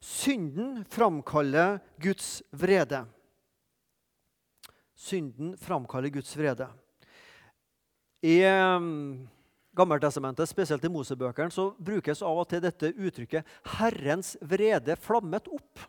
Synden 0.03 0.83
framkaller 0.91 1.79
Guds 2.03 2.41
vrede. 2.51 3.05
Synden 4.99 5.55
framkaller 5.59 6.11
Guds 6.11 6.31
vrede. 6.37 6.67
I 8.23 8.37
um, 8.47 9.27
Gammeltestamentet, 9.73 10.49
spesielt 10.49 10.83
i 10.85 10.89
Mosebøkene, 10.93 11.49
så 11.49 11.71
brukes 11.81 12.21
av 12.21 12.43
og 12.43 12.49
til 12.51 12.61
dette 12.61 12.91
uttrykket 12.93 13.45
'Herrens 13.65 14.35
vrede 14.41 14.95
flammet 15.01 15.47
opp'. 15.49 15.87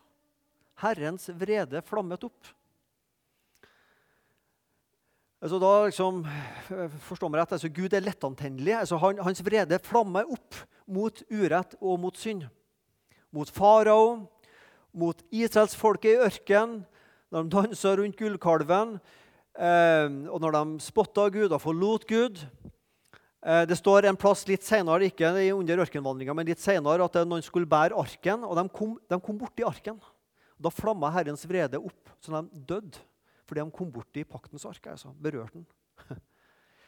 Herrens 0.81 1.29
vrede 1.29 1.83
flammet 1.85 2.25
opp. 2.25 2.53
Altså 5.45 5.59
da 5.61 5.73
liksom, 5.85 6.23
forstår 7.05 7.29
meg 7.29 7.43
rett, 7.43 7.53
altså 7.53 7.69
Gud 7.69 7.93
er 7.93 8.01
lettantennelig. 8.01 8.79
Altså 8.79 8.97
han, 8.97 9.19
hans 9.21 9.43
vrede 9.45 9.79
flammer 9.85 10.25
opp 10.33 10.57
mot 10.89 11.21
urett 11.29 11.77
og 11.83 12.01
mot 12.01 12.17
synd. 12.17 12.47
Mot 13.35 13.51
farao, 13.53 14.25
mot 14.97 15.21
israelsfolket 15.29 16.15
i 16.15 16.23
ørkenen, 16.25 16.87
når 17.29 17.45
de 17.45 17.53
dansa 17.53 17.93
rundt 17.99 18.17
gullkalven, 18.17 18.97
eh, 19.59 20.09
og 20.31 20.41
når 20.41 20.57
de 20.57 20.65
spotta 20.81 21.29
Gud 21.35 21.53
og 21.53 21.61
forlot 21.61 22.09
Gud. 22.09 22.41
Eh, 23.45 23.63
det 23.69 23.77
står 23.77 24.09
en 24.09 24.17
plass 24.17 24.47
litt 24.49 24.65
senere, 24.65 25.11
ikke 25.11 25.29
under 25.53 25.85
ørkenvandringa, 25.85 26.35
men 26.37 26.49
litt 26.49 26.63
senere, 26.63 27.05
at 27.05 27.19
noen 27.29 27.45
skulle 27.45 27.69
bære 27.69 27.97
arken, 28.01 28.45
og 28.49 28.57
de 28.57 28.65
kom, 28.73 28.95
de 29.11 29.19
kom 29.21 29.41
borti 29.41 29.67
arken. 29.69 29.99
Da 30.57 30.73
flamma 30.73 31.11
Herrens 31.13 31.45
vrede 31.49 31.81
opp, 31.81 32.15
så 32.23 32.33
de 32.33 32.65
døde 32.73 33.03
fordi 33.45 33.61
de 33.61 33.77
kom 33.77 33.91
borti 33.93 34.23
paktens 34.25 34.65
ark. 34.65 34.87
altså, 34.89 35.11
Berørte 35.21 35.61
den. 35.61 35.67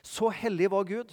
Så 0.07 0.31
hellig 0.33 0.71
var 0.73 0.87
Gud 0.89 1.11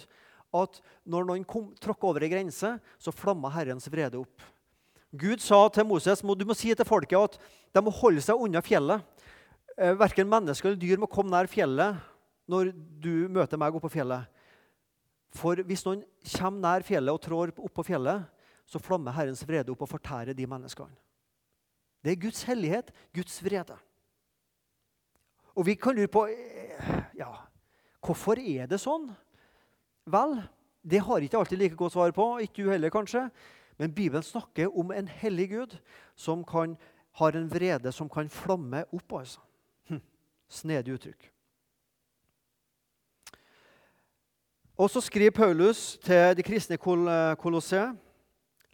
at 0.56 0.78
når 1.04 1.26
noen 1.28 1.44
kom, 1.44 1.66
tråkka 1.76 2.08
over 2.08 2.24
ei 2.24 2.30
grense, 2.30 2.70
så 2.96 3.12
flamma 3.12 3.50
Herrens 3.52 3.88
vrede 3.92 4.20
opp. 4.22 4.44
Gud 5.12 5.42
sa 5.42 5.58
til 5.68 5.84
Moses 5.84 6.22
du 6.22 6.44
må 6.46 6.56
si 6.56 6.72
til 6.72 6.88
folket 6.88 7.18
at 7.18 7.36
de 7.74 7.82
må 7.84 7.92
holde 7.92 8.22
seg 8.24 8.40
unna 8.40 8.62
fjellet. 8.64 9.02
Eh, 9.76 9.92
verken 9.98 10.30
mennesker 10.30 10.70
eller 10.70 10.80
dyr 10.80 11.02
må 11.02 11.10
komme 11.10 11.34
nær 11.34 11.50
fjellet 11.50 12.00
når 12.48 12.72
du 12.72 13.26
møter 13.34 13.60
meg 13.60 13.74
oppe 13.74 13.90
på 13.90 13.98
fjellet. 13.98 14.30
For 15.34 15.58
hvis 15.66 15.82
noen 15.86 16.04
kommer 16.36 16.62
nær 16.62 16.86
fjellet 16.86 17.14
og 17.14 17.22
trår 17.22 17.52
opp 17.56 17.74
på 17.74 17.86
fjellet, 17.90 18.22
så 18.66 18.80
flammer 18.80 19.14
Herrens 19.16 19.42
vrede 19.46 19.72
opp 19.72 19.82
og 19.84 19.90
fortærer 19.90 20.36
de 20.36 20.46
menneskene. 20.48 20.94
Det 22.04 22.12
er 22.12 22.20
Guds 22.20 22.42
hellighet, 22.44 22.92
Guds 23.16 23.38
vrede. 23.44 23.76
Og 25.54 25.66
vi 25.66 25.74
kan 25.74 25.96
lure 25.96 26.10
på 26.10 26.26
eh, 26.28 26.94
ja, 27.16 27.30
hvorfor 28.04 28.38
er 28.40 28.68
det 28.68 28.80
sånn. 28.82 29.08
Vel, 30.10 30.36
det 30.84 31.00
har 31.06 31.24
ikke 31.24 31.40
alltid 31.40 31.62
like 31.62 31.78
godt 31.78 31.94
svar 31.96 32.12
på, 32.12 32.26
ikke 32.44 32.64
du 32.64 32.72
heller 32.72 32.92
kanskje. 32.92 33.28
Men 33.80 33.94
Bibelen 33.94 34.22
snakker 34.22 34.70
om 34.78 34.92
en 34.94 35.08
hellig 35.08 35.48
Gud 35.50 35.78
som 36.14 36.44
kan, 36.46 36.76
har 37.18 37.36
en 37.38 37.48
vrede 37.50 37.92
som 37.92 38.10
kan 38.10 38.28
flamme 38.30 38.84
opp. 38.92 39.16
altså. 39.18 39.40
Hm. 39.88 40.02
Snedig 40.48 40.98
uttrykk. 40.98 41.33
Og 44.74 44.90
så 44.90 44.98
skriver 45.04 45.30
Paulus 45.30 45.94
til 46.02 46.34
de 46.34 46.42
kristne 46.42 46.78
kolosse.: 46.78 47.82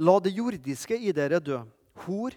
La 0.00 0.14
det 0.24 0.32
jordiske 0.32 0.96
i 0.96 1.12
dere 1.12 1.40
dø. 1.44 1.58
Hor, 2.06 2.32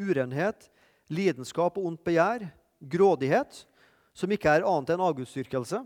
urenhet, 0.00 0.70
lidenskap 1.12 1.76
og 1.76 1.90
ondt 1.90 2.04
begjær, 2.04 2.46
grådighet, 2.80 3.66
som 4.16 4.32
ikke 4.32 4.48
er 4.48 4.64
annet 4.64 4.94
enn 4.94 5.04
avgudsdyrkelse. 5.04 5.82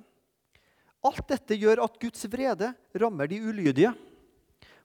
Alt 1.02 1.26
dette 1.30 1.58
gjør 1.58 1.82
at 1.88 1.98
Guds 1.98 2.22
vrede 2.30 2.70
rammer 2.94 3.26
de 3.26 3.42
ulydige. 3.42 3.92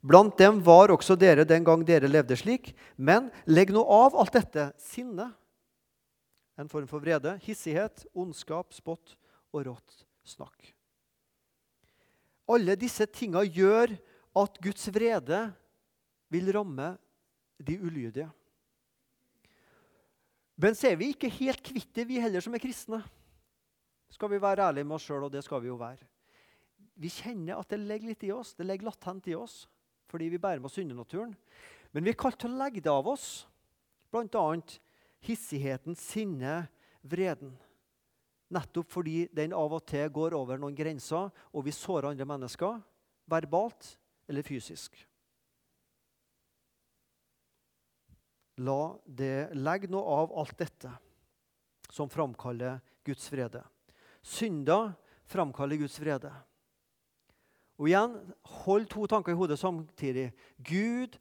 Blant 0.01 0.35
dem 0.37 0.59
var 0.65 0.91
også 0.91 1.15
dere 1.15 1.45
den 1.45 1.63
gang 1.63 1.85
dere 1.85 2.09
levde 2.09 2.35
slik. 2.37 2.73
Men 2.97 3.29
legg 3.45 3.71
nå 3.71 3.85
av 3.85 4.17
alt 4.17 4.33
dette 4.33 4.71
sinne, 4.81 5.29
en 6.57 6.69
form 6.69 6.89
for 6.89 7.01
vrede, 7.01 7.37
hissighet, 7.45 8.07
ondskap, 8.13 8.73
spott 8.73 9.15
og 9.53 9.67
rått 9.69 10.05
snakk. 10.25 10.73
Alle 12.51 12.75
disse 12.79 13.05
tinga 13.07 13.43
gjør 13.47 13.93
at 14.43 14.57
Guds 14.63 14.89
vrede 14.91 15.45
vil 16.33 16.49
ramme 16.55 16.95
de 17.61 17.77
ulydige. 17.79 18.29
Men 20.59 20.75
så 20.77 20.91
er 20.91 20.97
vi 20.99 21.11
ikke 21.13 21.31
helt 21.33 21.63
kvitt 21.65 21.93
det, 21.95 22.07
vi 22.09 22.21
heller 22.21 22.43
som 22.43 22.53
er 22.53 22.61
kristne. 22.61 23.01
Skal 24.13 24.29
vi 24.29 24.41
være 24.41 24.67
ærlige 24.67 24.85
med 24.85 24.99
oss 24.99 25.07
sjøl, 25.07 25.25
og 25.25 25.31
det 25.33 25.41
skal 25.45 25.63
vi 25.63 25.71
jo 25.71 25.79
være. 25.79 26.05
Vi 27.01 27.09
kjenner 27.09 27.57
at 27.57 27.71
det 27.73 27.79
ligger 27.81 28.11
litt 28.11 28.25
i 28.27 28.33
oss, 28.35 28.53
det 28.53 28.67
ligger 28.67 28.91
latent 28.91 29.27
i 29.31 29.37
oss, 29.37 29.63
fordi 30.11 30.27
vi 30.29 30.41
bærer 30.41 30.61
med 30.61 30.69
oss 30.69 30.77
syndenaturen. 30.77 31.33
Men 31.93 32.05
vi 32.05 32.13
er 32.13 32.19
kalt 32.19 32.37
til 32.41 32.53
å 32.53 32.59
legge 32.59 32.83
det 32.85 32.91
av 32.91 33.09
oss, 33.09 33.47
bl.a. 34.13 34.45
hissigheten, 35.25 35.97
sinnet, 35.97 36.69
vreden. 37.01 37.55
Nettopp 38.53 38.91
fordi 38.91 39.23
den 39.33 39.55
av 39.57 39.73
og 39.73 39.85
til 39.89 40.11
går 40.13 40.35
over 40.37 40.59
noen 40.61 40.75
grenser, 40.77 41.31
og 41.53 41.65
vi 41.65 41.73
sårer 41.73 42.11
andre 42.11 42.27
mennesker, 42.29 42.77
verbalt 43.29 43.95
eller 44.29 44.45
fysisk. 44.45 44.95
La 48.61 48.93
det, 49.05 49.49
legge 49.57 49.89
noe 49.89 50.17
av 50.21 50.33
alt 50.37 50.57
dette 50.59 50.91
som 51.93 52.09
framkaller 52.09 52.81
Guds 53.05 53.25
vrede. 53.33 53.63
Synder 54.21 54.93
framkaller 55.29 55.81
Guds 55.81 55.97
vrede. 56.01 56.29
Og 57.81 57.89
igjen, 57.89 58.13
hold 58.63 58.85
to 58.91 59.07
tanker 59.09 59.33
i 59.33 59.37
hodet 59.37 59.57
samtidig. 59.59 60.29
Gud 60.61 61.17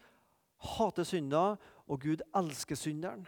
hater 0.77 1.09
synder, 1.09 1.57
og 1.89 2.01
Gud 2.05 2.23
elsker 2.37 2.79
synderen. 2.79 3.25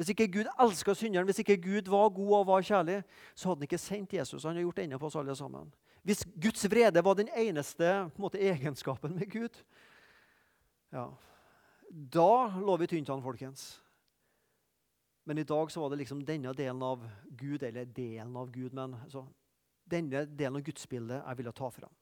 Hvis 0.00 0.14
ikke 0.14 0.30
Gud 0.32 0.46
elska 0.64 0.94
synderen, 0.96 1.26
hvis 1.28 1.42
ikke 1.42 1.58
Gud 1.60 1.88
var 1.92 2.06
god 2.16 2.30
og 2.38 2.46
var 2.48 2.62
kjærlig, 2.64 3.02
så 3.36 3.50
hadde 3.50 3.58
han 3.58 3.66
ikke 3.66 3.78
sendt 3.78 4.14
Jesus. 4.16 4.46
Han 4.48 4.56
har 4.56 4.64
gjort 4.64 4.78
ende 4.80 4.98
på 4.98 5.10
oss 5.10 5.16
alle 5.20 5.34
sammen. 5.36 5.66
Hvis 6.08 6.24
Guds 6.40 6.64
vrede 6.72 7.02
var 7.04 7.18
den 7.18 7.28
eneste 7.36 7.90
måte, 8.16 8.40
egenskapen 8.40 9.12
med 9.18 9.28
Gud, 9.28 9.58
ja, 10.88 11.04
da 12.16 12.30
lå 12.56 12.78
vi 12.80 12.88
tynt 12.88 13.12
an, 13.12 13.20
folkens. 13.20 13.66
Men 15.28 15.38
i 15.38 15.44
dag 15.44 15.68
så 15.68 15.84
var 15.84 15.92
det 15.92 16.00
liksom 16.00 16.24
denne 16.24 16.56
delen 16.56 16.80
av 16.82 17.04
Gud, 17.28 17.60
eller 17.62 17.84
delen 17.84 18.32
av 18.40 18.48
Gud, 18.56 18.72
men 18.72 18.96
altså, 19.02 19.26
denne 19.84 20.24
delen 20.24 20.62
av 20.62 20.64
gudsbildet 20.64 21.20
jeg 21.20 21.42
ville 21.42 21.52
ta 21.60 21.68
fram. 21.76 21.92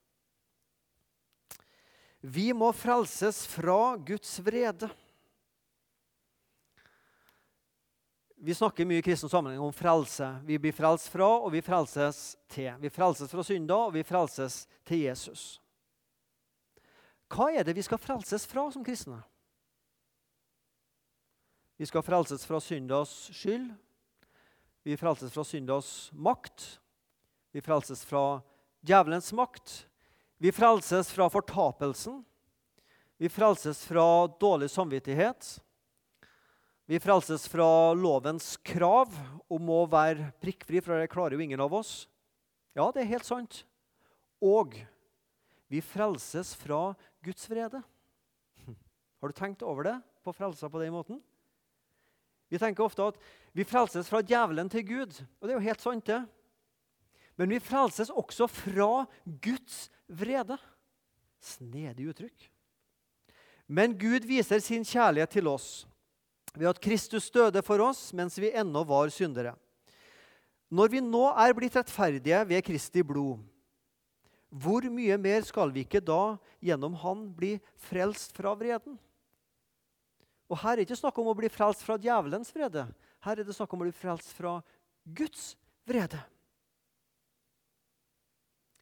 Vi 2.23 2.53
må 2.55 2.71
frelses 2.71 3.43
fra 3.51 3.97
Guds 3.99 4.39
vrede. 4.47 4.87
Vi 8.41 8.55
snakker 8.55 8.87
mye 8.87 9.03
i 9.03 9.03
kristen 9.03 9.31
sammenheng 9.31 9.61
om 9.61 9.73
frelse. 9.75 10.27
Vi 10.47 10.59
blir 10.63 10.75
frelst 10.75 11.11
fra, 11.11 11.27
og 11.43 11.51
vi 11.53 11.63
frelses 11.65 12.37
til. 12.51 12.71
Vi 12.79 12.91
frelses 12.91 13.31
fra 13.31 13.43
synder, 13.43 13.89
og 13.89 13.97
vi 13.97 14.05
frelses 14.07 14.61
til 14.87 15.09
Jesus. 15.09 15.59
Hva 17.29 17.51
er 17.51 17.67
det 17.67 17.75
vi 17.77 17.83
skal 17.83 17.99
frelses 18.01 18.47
fra 18.47 18.69
som 18.73 18.87
kristne? 18.87 19.19
Vi 21.79 21.87
skal 21.87 22.03
frelses 22.03 22.47
fra 22.47 22.61
syndas 22.63 23.11
skyld. 23.35 23.69
Vi 24.87 24.97
frelses 24.97 25.35
fra 25.35 25.45
syndas 25.45 26.11
makt. 26.15 26.79
Vi 27.53 27.63
frelses 27.63 28.05
fra 28.07 28.41
djevelens 28.87 29.33
makt. 29.35 29.85
Vi 30.39 30.55
frelses 30.55 31.11
fra 31.11 31.29
fortapelsen. 31.31 32.23
Vi 33.19 33.29
frelses 33.29 33.83
fra 33.87 34.27
dårlig 34.41 34.71
samvittighet. 34.71 35.59
Vi 36.89 36.97
frelses 37.01 37.43
fra 37.49 37.93
lovens 37.93 38.55
krav 38.65 39.13
om 39.53 39.67
å 39.69 39.83
være 39.93 40.31
prikkfri, 40.41 40.81
for 40.81 40.97
det 40.97 41.11
klarer 41.13 41.37
jo 41.37 41.45
ingen 41.45 41.61
av 41.61 41.75
oss. 41.77 42.07
Ja, 42.73 42.87
det 42.95 43.03
er 43.03 43.11
helt 43.11 43.29
sant. 43.29 43.59
Og 44.41 44.73
vi 45.69 45.83
frelses 45.85 46.55
fra 46.57 46.95
Guds 47.27 47.45
vrede. 47.51 47.83
Har 49.21 49.29
du 49.29 49.37
tenkt 49.37 49.67
over 49.69 49.85
det 49.85 49.99
på 50.25 50.33
frelsa 50.33 50.71
på 50.73 50.81
den 50.81 50.95
måten? 50.95 51.21
Vi 52.49 52.57
tenker 52.57 52.87
ofte 52.87 53.11
at 53.13 53.21
vi 53.53 53.69
frelses 53.69 54.09
fra 54.09 54.23
djevelen 54.25 54.73
til 54.73 54.87
Gud. 54.89 55.13
Og 55.13 55.45
det 55.45 55.53
er 55.53 55.59
jo 55.59 55.67
helt 55.69 55.85
sant, 55.85 56.09
det. 56.09 56.23
Men 57.37 57.53
vi 57.53 57.61
frelses 57.61 58.09
også 58.09 58.49
fra 58.49 59.05
Guds 59.45 59.91
vrede. 60.09 60.57
Snedig 61.45 62.09
uttrykk. 62.15 62.49
Men 63.69 63.93
Gud 64.01 64.25
viser 64.25 64.65
sin 64.65 64.89
kjærlighet 64.89 65.37
til 65.37 65.53
oss 65.53 65.85
ved 66.59 66.73
at 66.73 66.81
Kristus 66.83 67.31
døde 67.31 67.63
for 67.63 67.81
oss 67.87 68.09
mens 68.17 68.39
vi 68.41 68.51
ennå 68.51 68.83
var 68.87 69.13
syndere. 69.15 69.55
Når 70.69 70.91
vi 70.93 71.01
nå 71.01 71.23
er 71.31 71.55
blitt 71.57 71.79
rettferdige 71.79 72.43
ved 72.49 72.65
Kristi 72.67 73.05
blod, 73.07 73.39
hvor 74.49 74.85
mye 74.93 75.17
mer 75.21 75.45
skal 75.45 75.71
vi 75.73 75.85
ikke 75.85 76.01
da 76.01 76.37
gjennom 76.65 76.95
Han 77.03 77.27
bli 77.37 77.57
frelst 77.89 78.33
fra 78.37 78.55
vreden? 78.57 78.97
Og 80.49 80.57
Her 80.63 80.73
er 80.73 80.81
det 80.81 80.89
ikke 80.89 81.03
snakk 81.03 81.21
om 81.21 81.29
å 81.29 81.37
bli 81.37 81.51
frelst 81.53 81.85
fra 81.85 81.99
djevelens 82.01 82.51
vrede. 82.57 82.87
Her 83.25 83.37
er 83.37 83.45
det 83.45 83.57
snakk 83.57 83.73
om 83.77 83.85
å 83.85 83.89
bli 83.89 83.93
frelst 83.93 84.33
fra 84.37 84.59
Guds 85.05 85.53
vrede. 85.89 86.21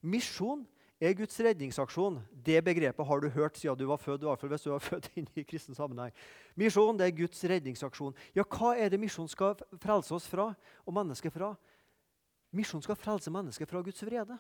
Misjon 0.06 0.62
er 1.00 1.14
Guds 1.16 1.36
redningsaksjon. 1.40 2.18
Det 2.30 2.58
begrepet 2.64 3.06
har 3.06 3.20
du 3.20 3.28
hørt 3.30 3.56
siden 3.58 3.78
du 3.78 3.86
var 3.86 4.00
født. 4.00 4.22
i 4.22 4.26
hvert 4.26 4.40
fall 4.40 4.50
hvis 4.50 4.66
du 4.66 4.70
var 4.70 4.84
født 4.90 5.10
inn 5.16 5.28
i 5.34 5.44
kristen 5.44 5.76
sammenheng. 5.76 6.14
Misjon 6.56 6.96
det 6.96 7.08
er 7.08 7.16
Guds 7.16 7.44
redningsaksjon. 7.44 8.16
Ja, 8.34 8.44
Hva 8.44 8.74
er 8.76 8.90
det 8.90 9.00
misjon 9.00 9.28
skal 9.28 9.56
frelse 9.82 10.14
oss 10.14 10.28
fra 10.28 10.52
og 10.84 10.94
mennesket 10.94 11.32
fra? 11.32 11.54
Misjon 12.56 12.82
skal 12.82 12.96
frelse 12.96 13.30
mennesket 13.30 13.68
fra 13.68 13.82
Guds 13.84 14.02
vrede. 14.06 14.38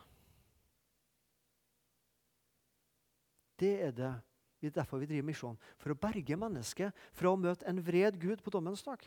Det 3.56 3.74
er 3.88 3.92
det 3.96 4.70
er 4.70 4.80
derfor 4.80 4.98
vi 4.98 5.06
driver 5.06 5.26
misjon. 5.28 5.58
For 5.78 5.92
å 5.92 5.98
berge 6.00 6.36
mennesket 6.36 7.06
fra 7.16 7.30
å 7.30 7.38
møte 7.40 7.66
en 7.68 7.80
vred 7.84 8.16
Gud 8.20 8.40
på 8.42 8.50
dommens 8.50 8.82
dag. 8.82 9.02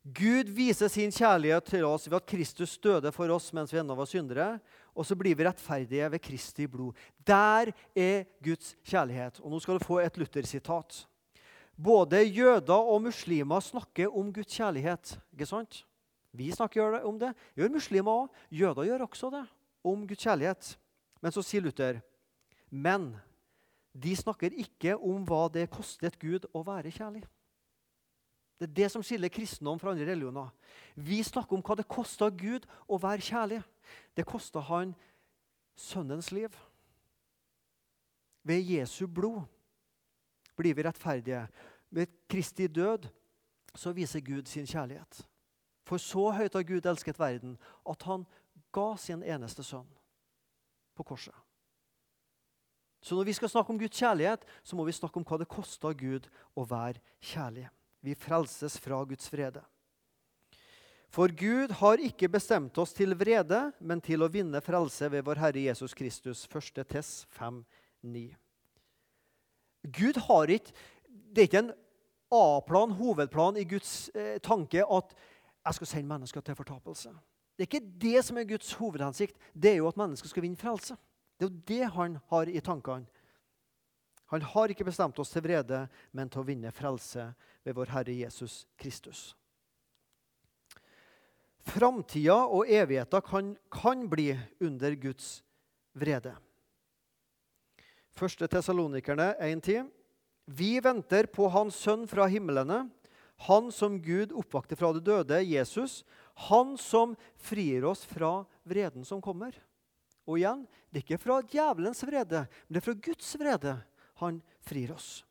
Gud 0.00 0.48
viser 0.56 0.88
sin 0.88 1.12
kjærlighet 1.12 1.66
til 1.68 1.84
oss 1.84 2.06
ved 2.08 2.16
at 2.16 2.28
Kristus 2.28 2.78
døde 2.80 3.12
for 3.12 3.28
oss 3.34 3.50
mens 3.52 3.72
vi 3.72 3.78
ennå 3.82 3.94
var 3.98 4.08
syndere. 4.08 4.58
Og 4.96 5.04
så 5.06 5.16
blir 5.16 5.36
vi 5.36 5.44
rettferdige 5.44 6.08
ved 6.10 6.22
Kristi 6.24 6.66
blod. 6.66 6.96
Der 7.26 7.72
er 7.94 8.24
Guds 8.42 8.74
kjærlighet. 8.84 9.40
Og 9.40 9.50
Nå 9.52 9.60
skal 9.60 9.78
du 9.78 9.84
få 9.84 10.00
et 10.00 10.16
Luther-sitat. 10.18 11.04
Både 11.76 12.24
jøder 12.24 12.74
og 12.74 13.02
muslimer 13.02 13.60
snakker 13.60 14.08
om 14.08 14.32
Guds 14.32 14.56
kjærlighet. 14.56 15.18
ikke 15.32 15.46
sant? 15.46 15.84
Vi 16.32 16.50
snakker 16.52 17.04
om 17.04 17.18
det. 17.18 17.34
Gjør 17.56 17.68
muslimer 17.68 18.24
òg. 18.24 18.28
Jøder 18.50 18.84
gjør 18.88 19.06
også 19.06 19.30
det. 19.30 19.46
Om 19.84 20.06
Guds 20.08 20.22
kjærlighet. 20.24 20.76
Men 21.20 21.32
så 21.32 21.42
sier 21.44 21.60
Luther 21.60 22.00
men 22.70 23.10
de 23.90 24.14
snakker 24.14 24.54
ikke 24.54 24.94
om 24.94 25.24
hva 25.26 25.48
det 25.52 25.66
kostet 25.74 26.16
Gud 26.22 26.46
å 26.54 26.62
være 26.64 26.92
kjærlig. 26.94 27.24
Det 28.60 28.68
er 28.68 28.76
det 28.76 28.90
som 28.92 29.02
skiller 29.02 29.32
kristendom 29.32 29.78
fra 29.80 29.94
andre 29.94 30.04
religioner. 30.04 30.50
Vi 30.94 31.22
snakker 31.24 31.56
om 31.56 31.62
hva 31.64 31.78
det 31.80 31.88
kosta 31.88 32.28
Gud 32.28 32.66
å 32.84 32.98
være 33.00 33.24
kjærlig. 33.24 33.62
Det 34.12 34.26
kosta 34.28 34.60
han 34.68 34.92
sønnens 35.80 36.28
liv. 36.36 36.52
Ved 38.44 38.60
Jesu 38.68 39.06
blod 39.08 39.48
blir 40.60 40.76
vi 40.76 40.84
rettferdige. 40.84 41.46
Ved 41.88 42.12
Kristi 42.28 42.68
død 42.68 43.08
så 43.74 43.94
viser 43.96 44.20
Gud 44.20 44.44
sin 44.44 44.68
kjærlighet. 44.68 45.22
For 45.88 45.96
så 45.96 46.28
høyt 46.36 46.54
har 46.54 46.68
Gud 46.68 46.86
elsket 46.86 47.18
verden 47.18 47.56
at 47.88 48.04
han 48.04 48.28
ga 48.76 48.92
sin 49.00 49.24
eneste 49.24 49.64
sønn 49.64 49.88
på 50.94 51.08
korset. 51.08 51.34
Så 53.00 53.16
når 53.16 53.24
vi 53.24 53.32
skal 53.32 53.48
snakke 53.48 53.72
om 53.72 53.78
Guds 53.80 53.96
kjærlighet, 53.96 54.44
så 54.62 54.76
må 54.76 54.84
vi 54.84 54.92
snakke 54.92 55.16
om 55.16 55.24
hva 55.24 55.40
det 55.40 55.48
kosta 55.48 55.96
Gud 55.96 56.28
å 56.52 56.68
være 56.68 57.00
kjærlig. 57.24 57.70
Vi 58.00 58.14
frelses 58.14 58.78
fra 58.80 59.02
Guds 59.04 59.32
vrede. 59.32 59.62
For 61.10 61.32
Gud 61.34 61.72
har 61.80 61.98
ikke 61.98 62.30
bestemt 62.30 62.78
oss 62.78 62.94
til 62.94 63.16
vrede, 63.18 63.72
men 63.82 64.00
til 64.00 64.22
å 64.22 64.30
vinne 64.30 64.60
frelse 64.62 65.08
ved 65.10 65.24
vår 65.26 65.40
Herre 65.42 65.64
Jesus 65.64 65.94
Kristus. 65.98 66.44
1. 66.46 66.84
Tess 66.86 67.24
5, 67.34 67.64
9. 68.06 68.28
Gud 69.90 70.20
har 70.28 70.52
ikke 70.54 70.72
Det 71.30 71.42
er 71.42 71.48
ikke 71.48 71.62
en 71.64 71.74
A-plan, 72.30 72.90
hovedplan 72.94 73.56
i 73.58 73.64
Guds 73.66 74.10
eh, 74.14 74.38
tanke 74.42 74.82
at 74.82 75.14
jeg 75.66 75.76
skal 75.76 75.86
sende 75.86 76.10
mennesker 76.10 76.42
til 76.42 76.54
fortapelse. 76.54 77.10
Det 77.58 77.64
er 77.64 77.68
ikke 77.68 77.98
det 78.02 78.24
som 78.24 78.38
er 78.38 78.46
Guds 78.50 78.72
hovedhensikt. 78.78 79.36
Det 79.54 79.72
er 79.72 79.80
jo 79.80 79.88
at 79.90 79.98
mennesker 79.98 80.30
skal 80.30 80.42
vinne 80.42 80.58
frelse. 80.58 80.94
Det 81.38 81.46
er 81.46 81.50
jo 81.50 81.62
det 81.68 81.90
han 81.94 82.18
har 82.30 82.50
i 82.50 82.62
tankene. 82.62 83.06
Han 84.30 84.42
har 84.42 84.70
ikke 84.70 84.86
bestemt 84.86 85.18
oss 85.18 85.30
til 85.34 85.42
vrede, 85.42 85.88
men 86.12 86.30
til 86.30 86.42
å 86.42 86.46
vinne 86.46 86.70
frelse 86.70 87.32
ved 87.64 87.76
vår 87.76 87.92
Herre 87.94 88.14
Jesus 88.22 88.66
Kristus. 88.80 89.34
Framtida 91.60 92.38
og 92.48 92.68
evigheta 92.70 93.20
kan, 93.22 93.54
kan, 93.72 94.06
bli 94.10 94.32
under 94.64 94.94
Guds 94.96 95.42
vrede. 95.92 96.32
Første 98.16 98.48
Tessalonikerne 98.50 99.34
1.10.: 99.38 99.90
Vi 100.46 100.80
venter 100.82 101.28
på 101.30 101.48
Hans 101.52 101.76
Sønn 101.76 102.08
fra 102.08 102.26
himlene, 102.26 102.88
Han 103.46 103.70
som 103.72 103.96
Gud 104.02 104.32
oppvakte 104.36 104.76
fra 104.76 104.92
de 104.92 105.00
døde, 105.00 105.38
Jesus, 105.44 106.04
Han 106.48 106.76
som 106.76 107.16
frier 107.36 107.84
oss 107.84 108.04
fra 108.04 108.44
vreden 108.64 109.04
som 109.04 109.20
kommer. 109.20 109.54
Og 110.26 110.38
igjen, 110.38 110.66
det 110.90 111.00
er 111.00 111.04
ikke 111.06 111.22
fra 111.22 111.40
djevelens 111.42 112.02
vrede, 112.04 112.44
men 112.66 112.76
det 112.76 112.82
er 112.82 112.88
fra 112.88 113.00
Guds 113.08 113.32
vrede 113.40 113.76
han 114.20 114.40
frir 114.60 114.92
oss. 114.92 115.24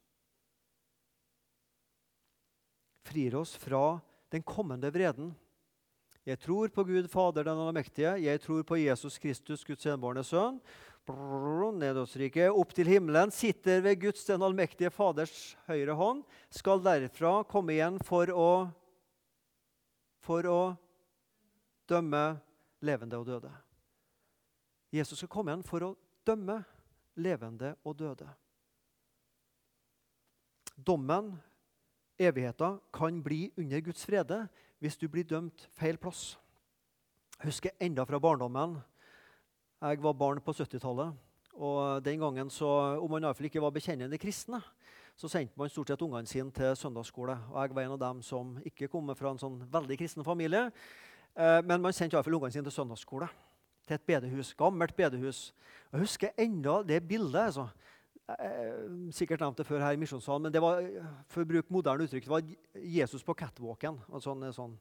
Frir 3.10 3.40
oss 3.40 3.56
fra 3.58 4.00
den 4.30 4.44
kommende 4.46 4.92
vreden. 4.94 5.34
Jeg 6.28 6.38
tror 6.44 6.70
på 6.70 6.84
Gud 6.86 7.08
Fader 7.10 7.48
den 7.48 7.58
allmektige. 7.58 8.12
Jeg 8.22 8.42
tror 8.44 8.62
på 8.68 8.78
Jesus 8.78 9.18
Kristus, 9.18 9.64
Guds 9.66 9.86
enbårne 9.90 10.22
sønn. 10.24 10.60
Nedåtsrike, 11.10 12.52
opp 12.54 12.76
til 12.78 12.86
himmelen, 12.86 13.32
sitter 13.34 13.82
ved 13.82 13.98
Guds 14.04 14.28
den 14.28 14.44
allmektige 14.46 14.92
Faders 14.94 15.56
høyre 15.66 15.96
hånd. 15.98 16.22
Skal 16.54 16.84
derfra 16.86 17.40
komme 17.50 17.74
igjen 17.74 17.98
for 18.06 18.30
å, 18.30 18.52
for 20.22 20.46
å 20.46 20.60
dømme 21.90 22.38
levende 22.86 23.18
og 23.18 23.26
døde. 23.26 23.50
Jesus 24.94 25.18
skal 25.18 25.34
komme 25.34 25.56
igjen 25.56 25.66
for 25.66 25.88
å 25.88 25.96
dømme 26.30 26.62
levende 27.18 27.74
og 27.82 27.98
døde. 27.98 28.30
Dommen, 30.78 31.34
evigheten, 32.20 32.80
kan 32.94 33.24
bli 33.24 33.52
under 33.58 33.82
Guds 33.82 34.06
frede 34.06 34.44
hvis 34.80 34.98
du 34.98 35.08
blir 35.08 35.24
dømt 35.28 35.68
feil 35.76 35.98
plass. 35.98 36.38
Jeg 37.40 37.52
husker 37.52 37.76
enda 37.80 38.04
fra 38.04 38.20
barndommen. 38.20 38.78
Jeg 39.82 40.04
var 40.04 40.14
barn 40.14 40.42
på 40.44 40.52
70-tallet. 40.52 41.14
Og 41.60 42.06
den 42.06 42.20
gangen, 42.20 42.50
så, 42.50 42.68
Om 43.02 43.12
man 43.12 43.24
iallfall 43.24 43.46
ikke 43.46 43.62
var 43.62 43.72
bekjennende 43.72 44.18
kristne, 44.18 44.62
så 45.16 45.28
sendte 45.28 45.60
man 45.60 45.70
stort 45.70 45.88
sett 45.88 46.02
ungene 46.02 46.28
sine 46.28 46.52
til 46.52 46.76
søndagsskole. 46.76 47.38
Og 47.52 47.62
Jeg 47.62 47.76
var 47.76 47.82
en 47.82 47.92
av 47.92 48.00
dem 48.00 48.22
som 48.22 48.58
ikke 48.66 48.88
kom 48.88 49.16
fra 49.16 49.32
en 49.32 49.40
sånn 49.40 49.60
veldig 49.72 49.98
kristen 49.98 50.24
familie. 50.24 50.72
Eh, 51.36 51.62
men 51.64 51.82
man 51.82 51.94
sendte 51.94 52.16
iallfall 52.16 52.36
ungene 52.36 52.52
sine 52.52 52.64
til 52.64 52.76
søndagsskole 52.76 53.28
til 53.88 53.96
et 53.98 54.06
bedehus. 54.08 54.54
Gammelt 54.54 54.96
bedehus. 54.96 55.54
Jeg 55.92 56.02
husker 56.02 56.30
enda 56.38 56.84
det 56.84 57.02
bildet. 57.08 57.42
altså. 57.42 57.68
Jeg, 58.30 59.14
sikkert 59.16 59.42
nevnt 59.42 59.58
det 59.58 59.66
før 59.66 59.82
her 59.82 59.96
i 59.96 60.00
misjonssalen, 60.02 60.46
men 60.46 60.54
det 60.54 60.62
var 60.62 60.84
for 61.32 61.42
å 61.42 61.50
bruke 61.50 61.74
moderne 61.74 62.06
uttrykk, 62.06 62.28
det 62.28 62.34
var 62.34 62.52
Jesus 62.78 63.26
på 63.26 63.36
catwalken. 63.38 63.98
Sånn, 64.22 64.46
sånn. 64.54 64.76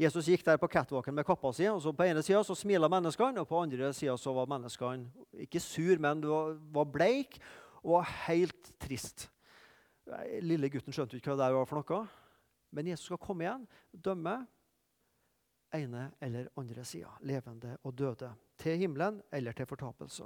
Jesus 0.00 0.28
gikk 0.28 0.44
der 0.44 0.60
på 0.60 0.68
catwalken 0.72 1.14
med 1.14 1.26
kappa 1.28 1.52
si. 1.52 1.66
og 1.68 1.82
så 1.84 1.92
På 1.96 2.04
ene 2.04 2.22
sida 2.24 2.42
smila 2.44 2.88
menneskene, 2.92 3.40
og 3.40 3.48
på 3.48 3.60
andre 3.60 3.92
sida 3.96 4.16
var 4.32 4.50
menneskene 4.50 5.44
ikke 5.46 5.60
sur, 5.60 5.98
men 6.00 6.24
var, 6.24 6.56
var 6.72 6.88
bleik 6.90 7.38
og 7.82 8.04
helt 8.26 8.72
trist. 8.80 9.28
Lille 10.42 10.68
gutten 10.72 10.94
skjønte 10.94 11.16
ikke 11.16 11.32
hva 11.32 11.46
det 11.46 11.54
var 11.56 11.68
for 11.68 11.80
noe. 11.82 12.02
Men 12.72 12.88
Jesus 12.88 13.10
skal 13.10 13.20
komme 13.20 13.44
igjen, 13.44 13.66
dømme 13.92 14.38
ene 15.76 16.10
eller 16.20 16.48
andre 16.60 16.84
sida, 16.88 17.12
levende 17.28 17.76
og 17.84 17.96
døde, 17.96 18.32
til 18.60 18.78
himmelen 18.80 19.20
eller 19.32 19.56
til 19.56 19.68
fortapelse. 19.68 20.24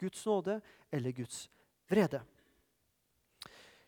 Guds 0.00 0.26
nåde 0.26 0.60
eller 0.92 1.14
Guds 1.14 1.44
vrede. 1.90 2.22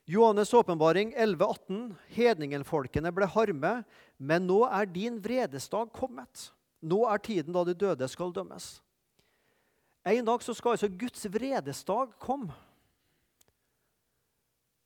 Johannes' 0.07 0.55
åpenbaring 0.55 1.15
11,18.: 1.15 1.95
Hedningenfolkene 2.15 3.11
ble 3.13 3.27
harme, 3.27 3.73
men 4.17 4.47
nå 4.47 4.61
er 4.69 4.87
din 4.87 5.19
vredesdag 5.23 5.91
kommet. 5.93 6.51
Nå 6.79 7.01
er 7.11 7.19
tiden 7.19 7.55
da 7.57 7.65
de 7.67 7.75
døde 7.75 8.07
skal 8.09 8.31
dømmes. 8.35 8.77
En 10.07 10.29
dag 10.29 10.43
så 10.43 10.55
skal 10.55 10.77
altså 10.77 10.89
Guds 10.89 11.27
vredesdag 11.27 12.13
komme. 12.23 12.55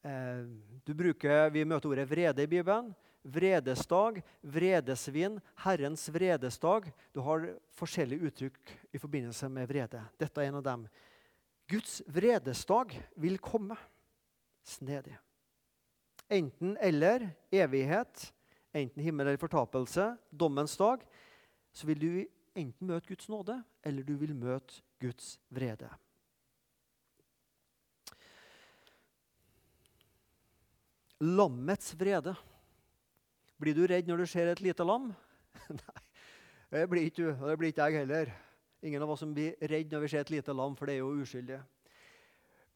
Eh, 0.00 0.48
du 0.84 0.94
bruker, 0.96 1.50
Vi 1.50 1.64
møter 1.64 1.90
ordet 1.90 2.08
vrede 2.08 2.42
i 2.42 2.48
Bibelen. 2.48 2.94
Vredesdag, 3.22 4.22
vredesvin, 4.40 5.36
Herrens 5.60 6.08
vredesdag. 6.08 6.88
Du 7.12 7.20
har 7.20 7.50
forskjellige 7.76 8.30
uttrykk 8.30 8.72
i 8.96 8.98
forbindelse 8.98 9.48
med 9.52 9.68
vrede. 9.68 10.00
Dette 10.16 10.40
er 10.40 10.48
en 10.48 10.56
av 10.56 10.64
dem. 10.64 10.88
Guds 11.70 12.00
vredesdag 12.06 12.96
vil 13.14 13.38
komme. 13.38 13.76
Snedig. 14.66 15.14
Enten 16.28 16.76
eller 16.76 17.28
evighet, 17.50 18.34
enten 18.72 19.02
himmel 19.02 19.26
eller 19.26 19.40
fortapelse, 19.40 20.16
dommens 20.30 20.76
dag, 20.78 21.02
så 21.72 21.86
vil 21.86 22.02
du 22.02 22.10
enten 22.58 22.90
møte 22.90 23.10
Guds 23.10 23.30
nåde, 23.30 23.56
eller 23.86 24.06
du 24.06 24.16
vil 24.18 24.34
møte 24.34 24.82
Guds 25.02 25.38
vrede. 25.50 25.88
Lammets 31.20 31.94
vrede. 32.00 32.34
Blir 33.60 33.76
du 33.76 33.84
redd 33.86 34.08
når 34.08 34.22
du 34.22 34.28
ser 34.30 34.50
et 34.50 34.62
lite 34.64 34.86
lam? 34.86 35.10
Nei, 35.80 35.98
det 36.70 36.86
blir 36.90 37.10
ikke 37.10 37.26
du, 37.26 37.28
og 37.34 37.50
det 37.50 37.58
blir 37.60 37.74
ikke 37.74 37.90
jeg 37.90 38.02
heller. 38.02 38.32
Ingen 38.82 39.02
av 39.04 39.10
oss 39.12 39.20
som 39.20 39.32
blir 39.36 39.58
redd 39.60 39.92
når 39.92 40.06
vi 40.06 40.08
ser 40.08 40.24
et 40.24 40.32
lite 40.32 40.54
lam, 40.56 40.72
for 40.76 40.88
det 40.88 40.96
er 40.96 41.02
jo 41.02 41.20
uskyldig. 41.20 41.58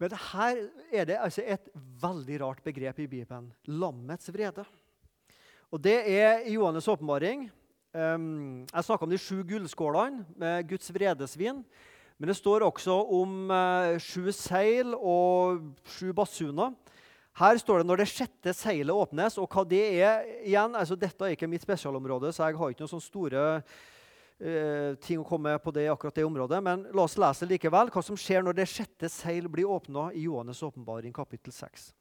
Men 0.03 0.17
her 0.33 0.59
er 0.93 1.07
det 1.09 1.21
altså 1.23 1.45
et 1.47 1.69
veldig 2.03 2.41
rart 2.43 2.65
begrep 2.67 2.99
i 3.01 3.09
Bibelen. 3.09 3.53
Lammets 3.71 4.29
vrede. 4.35 4.67
Og 5.73 5.81
Det 5.83 5.97
er 6.11 6.45
i 6.45 6.57
Johannes' 6.57 6.91
åpenbaring. 6.91 7.49
Um, 7.95 8.67
jeg 8.67 8.85
snakka 8.85 9.07
om 9.07 9.11
de 9.11 9.19
sju 9.19 9.43
gullskålene 9.47 10.27
med 10.37 10.69
Guds 10.69 10.91
vredesvin. 10.93 11.65
Men 12.19 12.29
det 12.31 12.37
står 12.37 12.67
også 12.67 12.95
om 13.17 13.51
uh, 13.51 13.97
sju 13.99 14.31
seil 14.35 14.93
og 14.95 15.63
sju 15.89 16.13
basuner. 16.13 16.75
Her 17.35 17.59
står 17.59 17.81
det 17.81 17.89
når 17.89 18.03
det 18.03 18.11
sjette 18.13 18.55
seilet 18.55 18.95
åpnes. 18.95 19.39
Og 19.39 19.49
hva 19.49 19.65
det 19.67 19.83
er 20.05 20.29
igjen, 20.45 20.77
altså 20.77 20.99
Dette 20.99 21.27
er 21.27 21.35
ikke 21.35 21.51
mitt 21.51 21.65
spesialområde, 21.65 22.31
så 22.35 22.51
jeg 22.51 22.61
har 22.61 22.75
ikke 22.75 22.85
noen 22.85 22.93
sånne 22.93 23.09
store 23.09 23.45
uh, 24.43 24.95
ting 25.05 25.21
å 25.21 25.27
komme 25.27 25.53
på 25.63 25.73
det 25.75 25.89
akkurat 25.93 26.17
det 26.17 26.25
området. 26.27 26.63
Men 26.65 26.87
la 26.95 27.05
oss 27.07 27.19
lese 27.21 27.49
likevel 27.49 27.93
hva 27.95 28.03
som 28.05 28.19
skjer 28.19 28.45
når 28.45 28.59
det 28.59 28.71
sjette 28.71 29.11
seil 29.13 29.51
blir 29.51 29.71
åpna 29.71 30.11
i 30.15 30.27
Johannes' 30.29 30.65
åpenbaring 30.67 31.15
kapittel 31.15 31.55
6. 31.55 31.93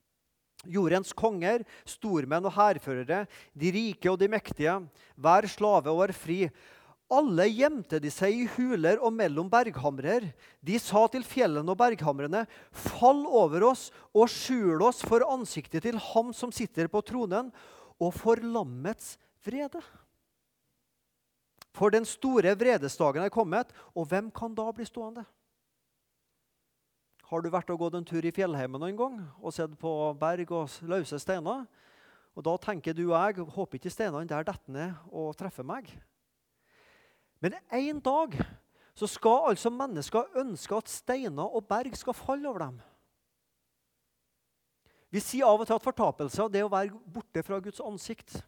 Jordens 0.72 1.12
konger, 1.12 1.66
stormenn 1.84 2.48
og 2.48 2.56
hærførere, 2.56 3.26
de 3.52 3.72
rike 3.76 4.12
og 4.12 4.20
de 4.22 4.30
mektige, 4.32 4.78
hver 5.20 5.48
slave 5.52 5.92
og 5.92 6.00
hver 6.00 6.14
fri. 6.16 6.40
Alle 7.14 7.46
gjemte 7.52 8.00
de 8.02 8.10
seg 8.14 8.34
i 8.34 8.46
huler 8.56 9.02
og 9.04 9.12
mellom 9.14 9.50
berghamrer. 9.52 10.30
De 10.64 10.80
sa 10.82 11.04
til 11.12 11.26
fjellene 11.28 11.70
og 11.70 11.78
berghamrene, 11.82 12.46
fall 12.72 13.26
over 13.28 13.68
oss 13.74 13.90
og 14.16 14.32
skjul 14.32 14.82
oss 14.88 15.04
for 15.06 15.26
ansiktet 15.28 15.84
til 15.86 16.00
ham 16.00 16.32
som 16.34 16.54
sitter 16.56 16.88
på 16.90 17.04
tronen, 17.06 17.52
og 18.02 18.16
for 18.16 18.40
lammets 18.42 19.18
vrede. 19.46 19.84
For 21.74 21.94
den 21.94 22.06
store 22.06 22.54
vredesdagen 22.58 23.24
er 23.24 23.34
kommet, 23.34 23.72
og 23.98 24.06
hvem 24.10 24.30
kan 24.32 24.54
da 24.56 24.68
bli 24.72 24.86
stående? 24.86 25.26
Har 27.34 27.42
du 27.42 27.50
vært 27.50 27.72
og 27.74 27.80
gått 27.82 27.96
en 27.98 28.06
tur 28.06 28.22
i 28.22 28.34
fjellheimen 28.34 28.82
noen 28.82 28.98
gang 29.00 29.16
og 29.42 29.56
sett 29.56 29.74
på 29.82 29.92
berg 30.22 30.52
og 30.54 30.76
løse 30.86 31.18
steiner? 31.22 31.66
Og 32.34 32.46
Da 32.46 32.54
tenker 32.58 32.94
du 32.94 33.08
og 33.08 33.18
jeg 33.18 33.46
håper 33.46 33.78
ikke 33.78 33.94
steinene 33.94 34.30
der 34.30 34.46
detter 34.46 34.74
ned 34.74 34.94
og 35.10 35.36
treffer 35.38 35.66
meg. 35.66 35.90
Men 37.42 37.58
en 37.74 38.00
dag 38.00 38.38
så 38.94 39.10
skal 39.10 39.50
altså 39.50 39.74
mennesker 39.74 40.38
ønske 40.38 40.78
at 40.78 40.90
steiner 40.90 41.50
og 41.50 41.66
berg 41.68 41.98
skal 41.98 42.14
falle 42.14 42.50
over 42.50 42.68
dem. 42.68 42.82
Vi 45.14 45.22
sier 45.22 45.46
av 45.46 45.62
og 45.62 45.68
til 45.70 45.78
at 45.78 45.86
fortapelse 45.86 46.42
er 46.42 46.66
å 46.66 46.72
være 46.74 47.02
borte 47.14 47.44
fra 47.46 47.60
Guds 47.62 47.82
ansikt. 47.86 48.40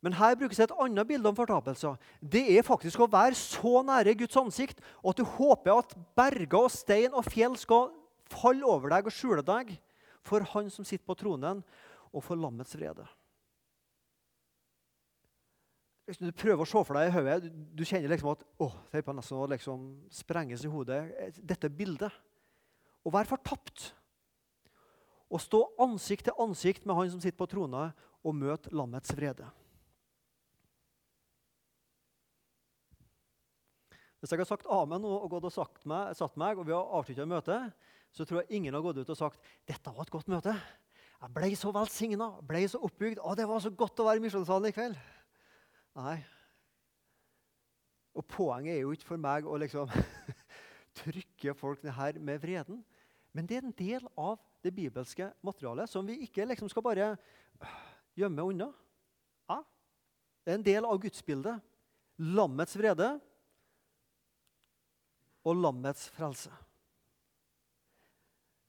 Men 0.00 0.16
her 0.16 0.36
brukes 0.38 0.60
et 0.62 0.72
annet 0.80 1.08
bilde 1.08 1.28
om 1.28 1.36
fortapelse. 1.36 1.92
Det 2.20 2.42
er 2.56 2.64
faktisk 2.64 3.02
å 3.04 3.10
være 3.10 3.36
så 3.36 3.82
nære 3.84 4.16
Guds 4.22 4.38
ansikt 4.40 4.80
at 4.80 5.18
du 5.18 5.26
håper 5.36 5.76
at 5.76 5.92
berger 6.16 6.64
og 6.64 6.72
stein 6.72 7.12
og 7.12 7.28
fjell 7.28 7.56
skal 7.60 7.90
falle 8.30 8.64
over 8.64 8.94
deg 8.94 9.08
og 9.10 9.14
skjule 9.14 9.44
deg 9.44 9.74
for 10.24 10.44
Han 10.52 10.70
som 10.72 10.84
sitter 10.84 11.04
på 11.08 11.16
tronen, 11.18 11.62
og 12.10 12.24
for 12.24 12.38
lammets 12.38 12.74
vrede. 12.76 13.06
Du 16.18 16.32
prøver 16.34 16.64
å 16.64 16.66
se 16.66 16.80
for 16.82 16.98
deg 16.98 17.06
i 17.06 17.14
hodet, 17.14 17.52
du, 17.76 17.84
kjenner 17.86 18.10
liksom 18.10 18.32
at 18.32 18.42
å, 18.58 18.66
det 18.90 18.98
er 18.98 19.14
nesten 19.14 19.38
å 19.38 19.46
liksom 19.52 19.84
sprenges 20.12 20.64
i 20.66 20.72
hodet. 20.72 21.04
Dette 21.38 21.70
bildet. 21.70 22.10
Å 23.06 23.12
være 23.14 23.30
fortapt. 23.30 23.92
Å 25.30 25.38
stå 25.38 25.62
ansikt 25.80 26.26
til 26.26 26.42
ansikt 26.42 26.88
med 26.88 26.98
han 26.98 27.12
som 27.12 27.22
sitter 27.22 27.38
på 27.38 27.48
trona, 27.52 27.92
og 28.26 28.36
møte 28.36 28.72
lammets 28.76 29.14
vrede. 29.16 29.46
Hvis 34.20 34.34
jeg 34.34 34.42
har 34.42 34.48
sagt 34.48 34.68
amen 34.68 35.04
og 35.08 35.30
gått 35.32 35.46
og 35.48 35.54
sagt 35.54 35.86
meg, 35.88 36.12
satt 36.16 36.36
meg, 36.40 36.58
og 36.60 36.68
vi 36.68 36.74
har 36.76 36.92
avslutta 36.98 37.24
møtet, 37.28 37.70
så 38.12 38.26
tror 38.26 38.42
jeg 38.42 38.58
ingen 38.58 38.74
har 38.76 38.84
gått 38.84 39.00
ut 39.00 39.12
og 39.12 39.16
sagt 39.18 39.40
dette 39.68 39.92
var 39.94 40.04
et 40.04 40.12
godt 40.12 40.28
møte. 40.28 40.52
Jeg 41.20 41.32
ble 41.36 41.48
så 41.56 41.72
velsigna, 41.72 42.28
ble 42.44 42.62
så 42.68 42.80
oppbygd. 42.84 43.20
Å, 43.20 43.32
det 43.36 43.46
var 43.48 43.62
så 43.64 43.72
godt 43.72 44.00
å 44.00 44.06
være 44.08 44.20
i 44.20 44.24
misjonssalen 44.24 44.68
i 44.70 44.74
kveld. 44.76 45.00
Nei. 46.00 46.18
Og 48.16 48.26
poenget 48.28 48.74
er 48.74 48.82
jo 48.82 48.92
ikke 48.96 49.08
for 49.12 49.20
meg 49.20 49.48
å 49.48 49.56
liksom 49.60 49.88
trykke 51.00 51.56
folk 51.56 51.84
ned 51.84 51.96
her 51.96 52.20
med 52.20 52.40
vreden. 52.42 52.80
Men 53.36 53.48
det 53.48 53.60
er 53.60 53.68
en 53.68 53.76
del 53.76 54.08
av 54.18 54.40
det 54.64 54.72
bibelske 54.74 55.30
materialet 55.46 55.88
som 55.88 56.04
vi 56.08 56.18
ikke 56.26 56.48
liksom 56.48 56.68
skal 56.72 56.84
bare 56.84 57.12
gjemme 58.18 58.44
unna. 58.52 58.68
Ja. 59.48 59.60
Det 60.44 60.52
er 60.52 60.58
en 60.58 60.66
del 60.66 60.88
av 60.88 61.00
gudsbildet. 61.00 61.60
Lammets 62.20 62.76
vrede 62.76 63.14
og 65.50 65.58
lammets 65.58 66.06
frelse. 66.14 66.52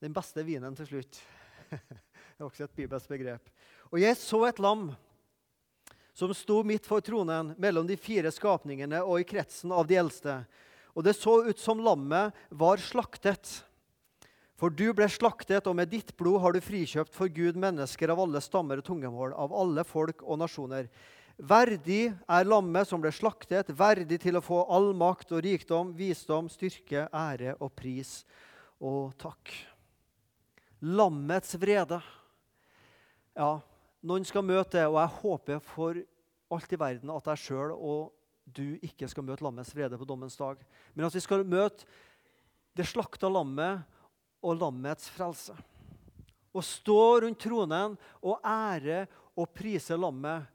Den 0.02 0.14
beste 0.16 0.44
vinen 0.46 0.76
til 0.78 0.90
slutt. 0.90 1.22
Det 1.72 2.42
er 2.42 2.48
også 2.48 2.66
et 2.66 2.78
bibelsk 2.80 3.12
begrep. 3.12 3.50
Og 3.94 4.00
jeg 4.02 4.18
så 4.18 4.40
et 4.48 4.60
lam 4.64 4.90
som 6.18 6.34
sto 6.36 6.62
midt 6.66 6.88
for 6.90 7.04
tronen 7.06 7.54
mellom 7.62 7.86
de 7.88 7.98
fire 8.00 8.32
skapningene 8.34 9.04
og 9.06 9.22
i 9.22 9.28
kretsen 9.28 9.72
av 9.76 9.86
de 9.88 10.00
eldste. 10.02 10.40
Og 10.98 11.06
det 11.06 11.16
så 11.20 11.38
ut 11.46 11.60
som 11.62 11.80
lammet 11.84 12.36
var 12.50 12.82
slaktet. 12.82 13.62
For 14.60 14.74
du 14.74 14.92
ble 14.94 15.08
slaktet, 15.10 15.66
og 15.66 15.78
med 15.78 15.90
ditt 15.90 16.12
blod 16.20 16.42
har 16.44 16.54
du 16.54 16.62
frikjøpt 16.62 17.16
for 17.16 17.32
Gud 17.34 17.58
mennesker 17.58 18.12
av 18.14 18.20
alle 18.22 18.42
stammer 18.44 18.82
og 18.82 18.86
tungemål, 18.86 19.34
av 19.34 19.56
alle 19.58 19.86
folk 19.88 20.22
og 20.22 20.38
nasjoner. 20.44 20.90
Verdig 21.42 22.12
er 22.30 22.46
lammet 22.46 22.86
som 22.86 23.02
ble 23.02 23.10
slaktet, 23.10 23.72
verdig 23.74 24.20
til 24.22 24.38
å 24.38 24.44
få 24.46 24.60
all 24.70 24.92
makt 24.94 25.32
og 25.34 25.42
rikdom, 25.42 25.90
visdom, 25.98 26.46
styrke, 26.54 27.08
ære 27.10 27.56
og 27.58 27.72
pris 27.74 28.20
og 28.78 29.16
takk. 29.18 29.50
Lammets 30.86 31.58
vrede. 31.58 31.98
Ja, 33.34 33.56
noen 34.06 34.26
skal 34.30 34.46
møte 34.46 34.78
det, 34.78 34.86
og 34.86 35.00
jeg 35.02 35.16
håper 35.24 35.66
for 35.66 35.98
alt 36.54 36.78
i 36.78 36.82
verden 36.84 37.16
at 37.16 37.34
jeg 37.34 37.44
sjøl 37.48 37.74
og 37.74 38.12
du 38.46 38.78
ikke 38.86 39.10
skal 39.10 39.26
møte 39.26 39.46
lammets 39.46 39.74
vrede 39.74 39.98
på 39.98 40.06
dommens 40.06 40.38
dag. 40.38 40.62
Men 40.94 41.10
at 41.10 41.18
vi 41.18 41.26
skal 41.26 41.46
møte 41.48 41.90
det 42.78 42.86
slakta 42.86 43.30
lammet 43.32 43.82
og 44.46 44.62
lammets 44.62 45.10
frelse. 45.10 45.58
Og 46.54 46.66
stå 46.66 47.02
rundt 47.26 47.42
tronen 47.42 47.98
og 48.22 48.42
ære 48.46 49.08
og 49.34 49.50
prise 49.56 49.98
lammet 49.98 50.50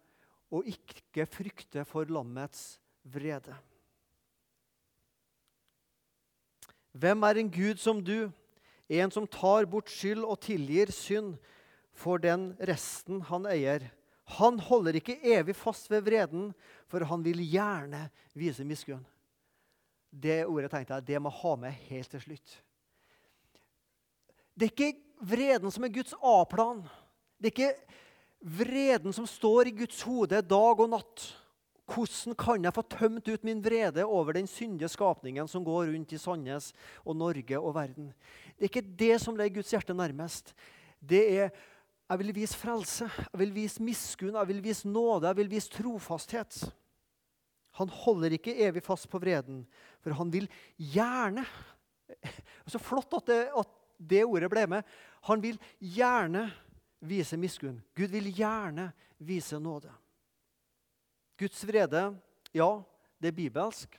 og 0.57 0.69
ikke 0.69 1.27
frykte 1.29 1.85
for 1.89 2.09
lammets 2.09 2.77
vrede. 3.05 3.55
Hvem 6.97 7.27
er 7.29 7.43
en 7.43 7.53
Gud 7.53 7.81
som 7.81 8.01
du, 8.01 8.31
en 8.89 9.13
som 9.13 9.27
tar 9.29 9.67
bort 9.69 9.91
skyld 9.93 10.25
og 10.25 10.41
tilgir 10.47 10.93
synd, 10.95 11.35
for 11.97 12.21
den 12.21 12.51
resten 12.69 13.23
han 13.31 13.49
eier. 13.49 13.89
Han 14.37 14.59
holder 14.61 14.99
ikke 14.99 15.17
evig 15.25 15.55
fast 15.57 15.89
ved 15.91 16.05
vreden, 16.05 16.51
for 16.91 17.05
han 17.09 17.23
vil 17.25 17.41
gjerne 17.47 18.09
vise 18.37 18.67
miskunn. 18.69 19.05
Det 20.11 20.45
ordet 20.47 20.71
tenkte 20.73 20.97
jeg 20.97 21.07
det 21.09 21.21
må 21.23 21.33
ha 21.33 21.55
med 21.61 21.77
helt 21.89 22.11
til 22.13 22.23
slutt. 22.23 22.57
Det 24.57 24.69
er 24.69 24.73
ikke 24.73 25.27
vreden 25.29 25.73
som 25.73 25.85
er 25.85 25.93
Guds 25.93 26.15
A-plan. 26.17 26.83
Det 27.37 27.51
er 27.51 27.55
ikke 27.55 27.97
vreden 28.47 29.13
som 29.13 29.27
står 29.27 29.69
i 29.71 29.75
Guds 29.83 29.99
hode 30.07 30.39
dag 30.43 30.81
og 30.81 30.91
natt. 30.93 31.27
Hvordan 31.87 32.35
kan 32.39 32.67
jeg 32.67 32.75
få 32.75 32.83
tømt 32.91 33.29
ut 33.31 33.45
min 33.47 33.63
vrede 33.63 34.03
over 34.07 34.35
den 34.35 34.49
syndige 34.51 34.91
skapningen 34.91 35.47
som 35.51 35.65
går 35.67 35.93
rundt 35.93 36.15
i 36.15 36.19
Sandnes 36.19 36.73
og 37.05 37.19
Norge 37.19 37.61
og 37.61 37.75
verden? 37.77 38.11
Det 38.57 38.67
er 38.67 38.71
ikke 38.71 38.97
det 39.05 39.15
som 39.23 39.39
ligger 39.39 39.61
Guds 39.61 39.71
hjerte 39.75 39.95
nærmest. 39.95 40.55
det 41.01 41.23
er 41.39 41.51
jeg 42.07 42.19
vil 42.19 42.35
vise 42.35 42.55
frelse, 42.55 43.09
jeg 43.33 43.39
vil 43.41 43.55
vise 43.55 43.83
miskunn, 43.83 44.37
jeg 44.39 44.49
vil 44.49 44.63
vise 44.63 44.89
nåde, 44.89 45.27
jeg 45.27 45.37
vil 45.37 45.51
vise 45.51 45.71
trofasthet. 45.71 46.59
Han 47.81 47.89
holder 47.89 48.37
ikke 48.37 48.55
evig 48.63 48.83
fast 48.83 49.09
på 49.11 49.19
vreden, 49.19 49.65
for 50.01 50.15
han 50.15 50.31
vil 50.33 50.47
gjerne 50.79 51.47
Så 52.71 52.79
flott 52.79 53.11
at 53.19 53.27
det, 53.27 53.41
at 53.51 53.73
det 53.99 54.23
ordet 54.25 54.51
ble 54.51 54.63
med. 54.71 54.87
Han 55.27 55.43
vil 55.43 55.59
gjerne 55.81 56.45
vise 57.01 57.37
miskunn. 57.37 57.81
Gud 57.95 58.13
vil 58.15 58.33
gjerne 58.35 58.91
vise 59.19 59.61
nåde. 59.61 59.93
Guds 61.39 61.67
vrede, 61.69 62.17
ja, 62.55 62.71
det 63.21 63.29
er 63.29 63.37
bibelsk, 63.37 63.99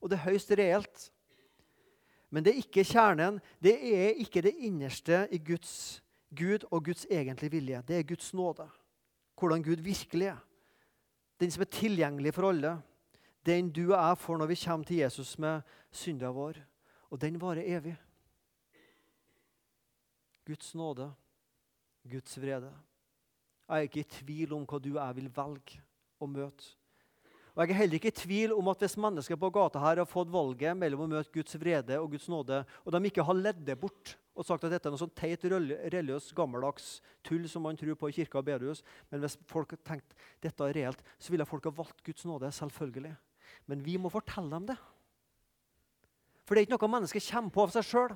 og 0.00 0.10
det 0.10 0.18
er 0.18 0.26
høyst 0.28 0.50
reelt. 0.50 1.08
Men 2.30 2.44
det 2.44 2.52
er 2.52 2.60
ikke 2.62 2.84
kjernen, 2.84 3.40
det 3.62 3.74
er 3.74 4.20
ikke 4.20 4.42
det 4.44 4.54
innerste 4.54 5.24
i 5.32 5.38
Guds 5.38 6.02
Gud 6.36 6.66
og 6.70 6.84
Guds 6.84 7.06
egentlige 7.10 7.50
vilje. 7.50 7.82
Det 7.88 7.98
er 7.98 8.02
Guds 8.02 8.34
nåde. 8.34 8.68
Hvordan 9.38 9.62
Gud 9.62 9.82
virkelig 9.82 10.26
er. 10.26 10.44
Den 11.40 11.50
som 11.50 11.62
er 11.62 11.72
tilgjengelig 11.72 12.34
for 12.34 12.48
alle. 12.48 12.82
Den 13.46 13.70
du 13.72 13.94
og 13.94 14.08
jeg 14.08 14.18
får 14.18 14.38
når 14.38 14.46
vi 14.46 14.60
kommer 14.64 14.84
til 14.84 14.96
Jesus 14.96 15.38
med 15.38 15.60
synda 15.90 16.28
vår. 16.28 16.58
Og 17.10 17.20
den 17.20 17.40
varer 17.40 17.62
evig. 17.64 17.96
Guds 20.46 20.74
nåde, 20.74 21.12
Guds 22.10 22.38
vrede. 22.40 22.72
Jeg 23.68 23.76
er 23.76 23.88
ikke 23.88 24.02
i 24.02 24.10
tvil 24.18 24.54
om 24.56 24.64
hva 24.68 24.80
du 24.80 24.94
og 24.94 25.00
jeg 25.02 25.16
vil 25.18 25.32
velge 25.36 25.80
å 26.18 26.28
møte. 26.30 26.74
Og 27.52 27.64
Jeg 27.64 27.74
er 27.74 27.78
heller 27.80 27.98
ikke 27.98 28.12
i 28.12 28.14
tvil 28.14 28.52
om 28.54 28.68
at 28.70 28.82
hvis 28.84 28.94
mennesker 29.02 29.36
på 29.36 29.50
gata 29.50 29.80
her 29.82 29.98
har 29.98 30.06
fått 30.06 30.30
valget 30.30 30.78
mellom 30.78 31.04
å 31.04 31.10
møte 31.10 31.32
Guds 31.34 31.56
vrede 31.58 31.96
og 31.98 32.12
Guds 32.14 32.28
nåde, 32.30 32.62
og 32.86 32.94
de 32.94 33.00
ikke 33.10 33.24
har 33.26 33.34
ledd 33.34 33.64
det 33.66 33.74
bort 33.80 34.14
og 34.38 34.46
sagt 34.46 34.62
at 34.62 34.70
dette 34.70 34.86
er 34.86 34.94
noe 34.94 35.00
sånn 35.00 35.16
teit, 35.18 35.42
religiøs, 35.42 36.28
gammeldags 36.38 37.00
tull 37.26 37.48
som 37.50 37.64
man 37.66 37.76
tror 37.76 37.98
på 37.98 38.12
i 38.12 38.14
kirka 38.14 38.38
og 38.38 38.46
bedehus, 38.46 38.84
men 39.10 39.24
hvis 39.24 39.34
folk 39.50 39.74
har 39.74 39.80
tenkt 39.90 40.14
dette 40.44 40.68
er 40.68 40.76
reelt, 40.76 41.02
så 41.18 41.34
ville 41.34 41.46
folk 41.48 41.66
ha 41.66 41.74
valgt 41.74 42.04
Guds 42.06 42.22
nåde. 42.30 42.52
selvfølgelig. 42.54 43.16
Men 43.66 43.82
vi 43.82 43.96
må 43.98 44.12
fortelle 44.12 44.54
dem 44.54 44.70
det. 44.70 44.78
For 46.46 46.54
det 46.54 46.62
er 46.62 46.68
ikke 46.68 46.78
noe 46.78 46.94
mennesket 46.94 47.26
kommer 47.26 47.52
på 47.52 47.66
av 47.66 47.74
seg 47.74 47.88
sjøl. 47.90 48.14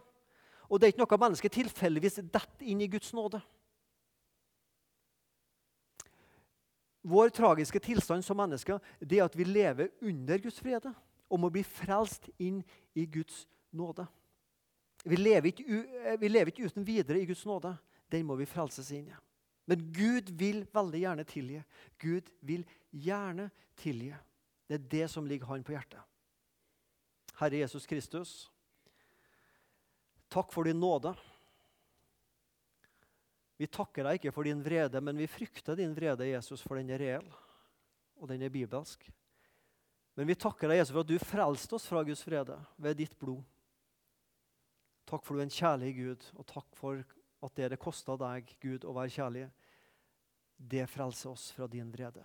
Og 0.71 0.79
det 0.79 0.87
er 0.87 0.95
ikke 0.95 1.03
noe 1.03 1.21
mennesket 1.21 1.53
tilfeldigvis 1.59 2.23
detter 2.23 2.71
inn 2.71 2.81
i 2.81 2.89
Guds 2.89 3.11
nåde. 3.13 3.43
Vår 7.03 7.33
tragiske 7.35 7.81
tilstand 7.83 8.25
som 8.25 8.39
mennesker 8.39 8.79
det 9.01 9.19
er 9.19 9.27
at 9.27 9.37
vi 9.37 9.47
lever 9.49 9.91
under 10.01 10.39
Guds 10.39 10.61
frede 10.63 10.93
og 11.33 11.41
må 11.41 11.51
bli 11.51 11.65
frelst 11.67 12.29
inn 12.39 12.61
i 12.95 13.07
Guds 13.11 13.47
nåde. 13.75 14.07
Vi 15.05 15.17
lever, 15.17 15.51
ikke, 15.51 15.65
eh, 16.05 16.21
vi 16.21 16.29
lever 16.29 16.53
ikke 16.53 16.69
uten 16.71 16.87
videre 16.87 17.19
i 17.21 17.27
Guds 17.27 17.45
nåde. 17.47 17.75
Den 18.13 18.27
må 18.27 18.37
vi 18.39 18.47
frelses 18.47 18.91
inn 18.95 19.09
i. 19.09 19.17
Men 19.67 19.93
Gud 19.95 20.31
vil 20.39 20.63
veldig 20.75 21.01
gjerne 21.01 21.25
tilgi. 21.27 21.63
Gud 21.99 22.31
vil 22.41 22.65
gjerne 22.91 23.51
tilgi. 23.79 24.13
Det 24.69 24.79
er 24.79 24.89
det 24.91 25.11
som 25.11 25.27
ligger 25.27 25.47
han 25.47 25.65
på 25.65 25.75
hjertet. 25.75 26.01
Herre 27.41 27.63
Jesus 27.63 27.87
Kristus, 27.87 28.51
takk 30.31 30.53
for 30.53 30.69
din 30.69 30.81
nåde. 30.81 31.15
Vi 33.61 33.69
takker 33.71 34.07
deg 34.07 34.19
ikke 34.19 34.33
for 34.35 34.49
din 34.49 34.63
vrede, 34.65 35.01
men 35.05 35.19
vi 35.21 35.29
frykter 35.31 35.77
din 35.79 35.95
vrede, 35.95 36.27
Jesus, 36.31 36.63
for 36.65 36.81
den 36.81 36.91
er 36.91 37.03
reell, 37.03 37.29
og 38.19 38.31
den 38.31 38.43
er 38.43 38.53
bibelsk. 38.53 39.05
Men 40.19 40.29
vi 40.29 40.37
takker 40.37 40.69
deg, 40.69 40.81
Jesus, 40.81 40.93
for 40.95 41.05
at 41.05 41.11
du 41.11 41.19
frelste 41.23 41.77
oss 41.79 41.89
fra 41.89 42.03
Guds 42.07 42.25
vrede 42.27 42.59
ved 42.77 42.99
ditt 43.01 43.17
blod. 43.21 43.43
Takk 45.09 45.25
for 45.27 45.37
du 45.37 45.43
er 45.43 45.49
en 45.49 45.53
kjærlig 45.53 45.93
Gud, 45.99 46.29
og 46.39 46.47
takk 46.49 46.79
for 46.79 47.03
at 47.43 47.59
det 47.59 47.73
det 47.73 47.81
kosta 47.83 48.17
deg, 48.21 48.49
Gud, 48.63 48.87
å 48.87 48.95
være 48.97 49.13
kjærlig, 49.17 49.49
det 50.57 50.87
frelser 50.91 51.33
oss 51.33 51.51
fra 51.57 51.67
din 51.71 51.91
vrede. 51.93 52.23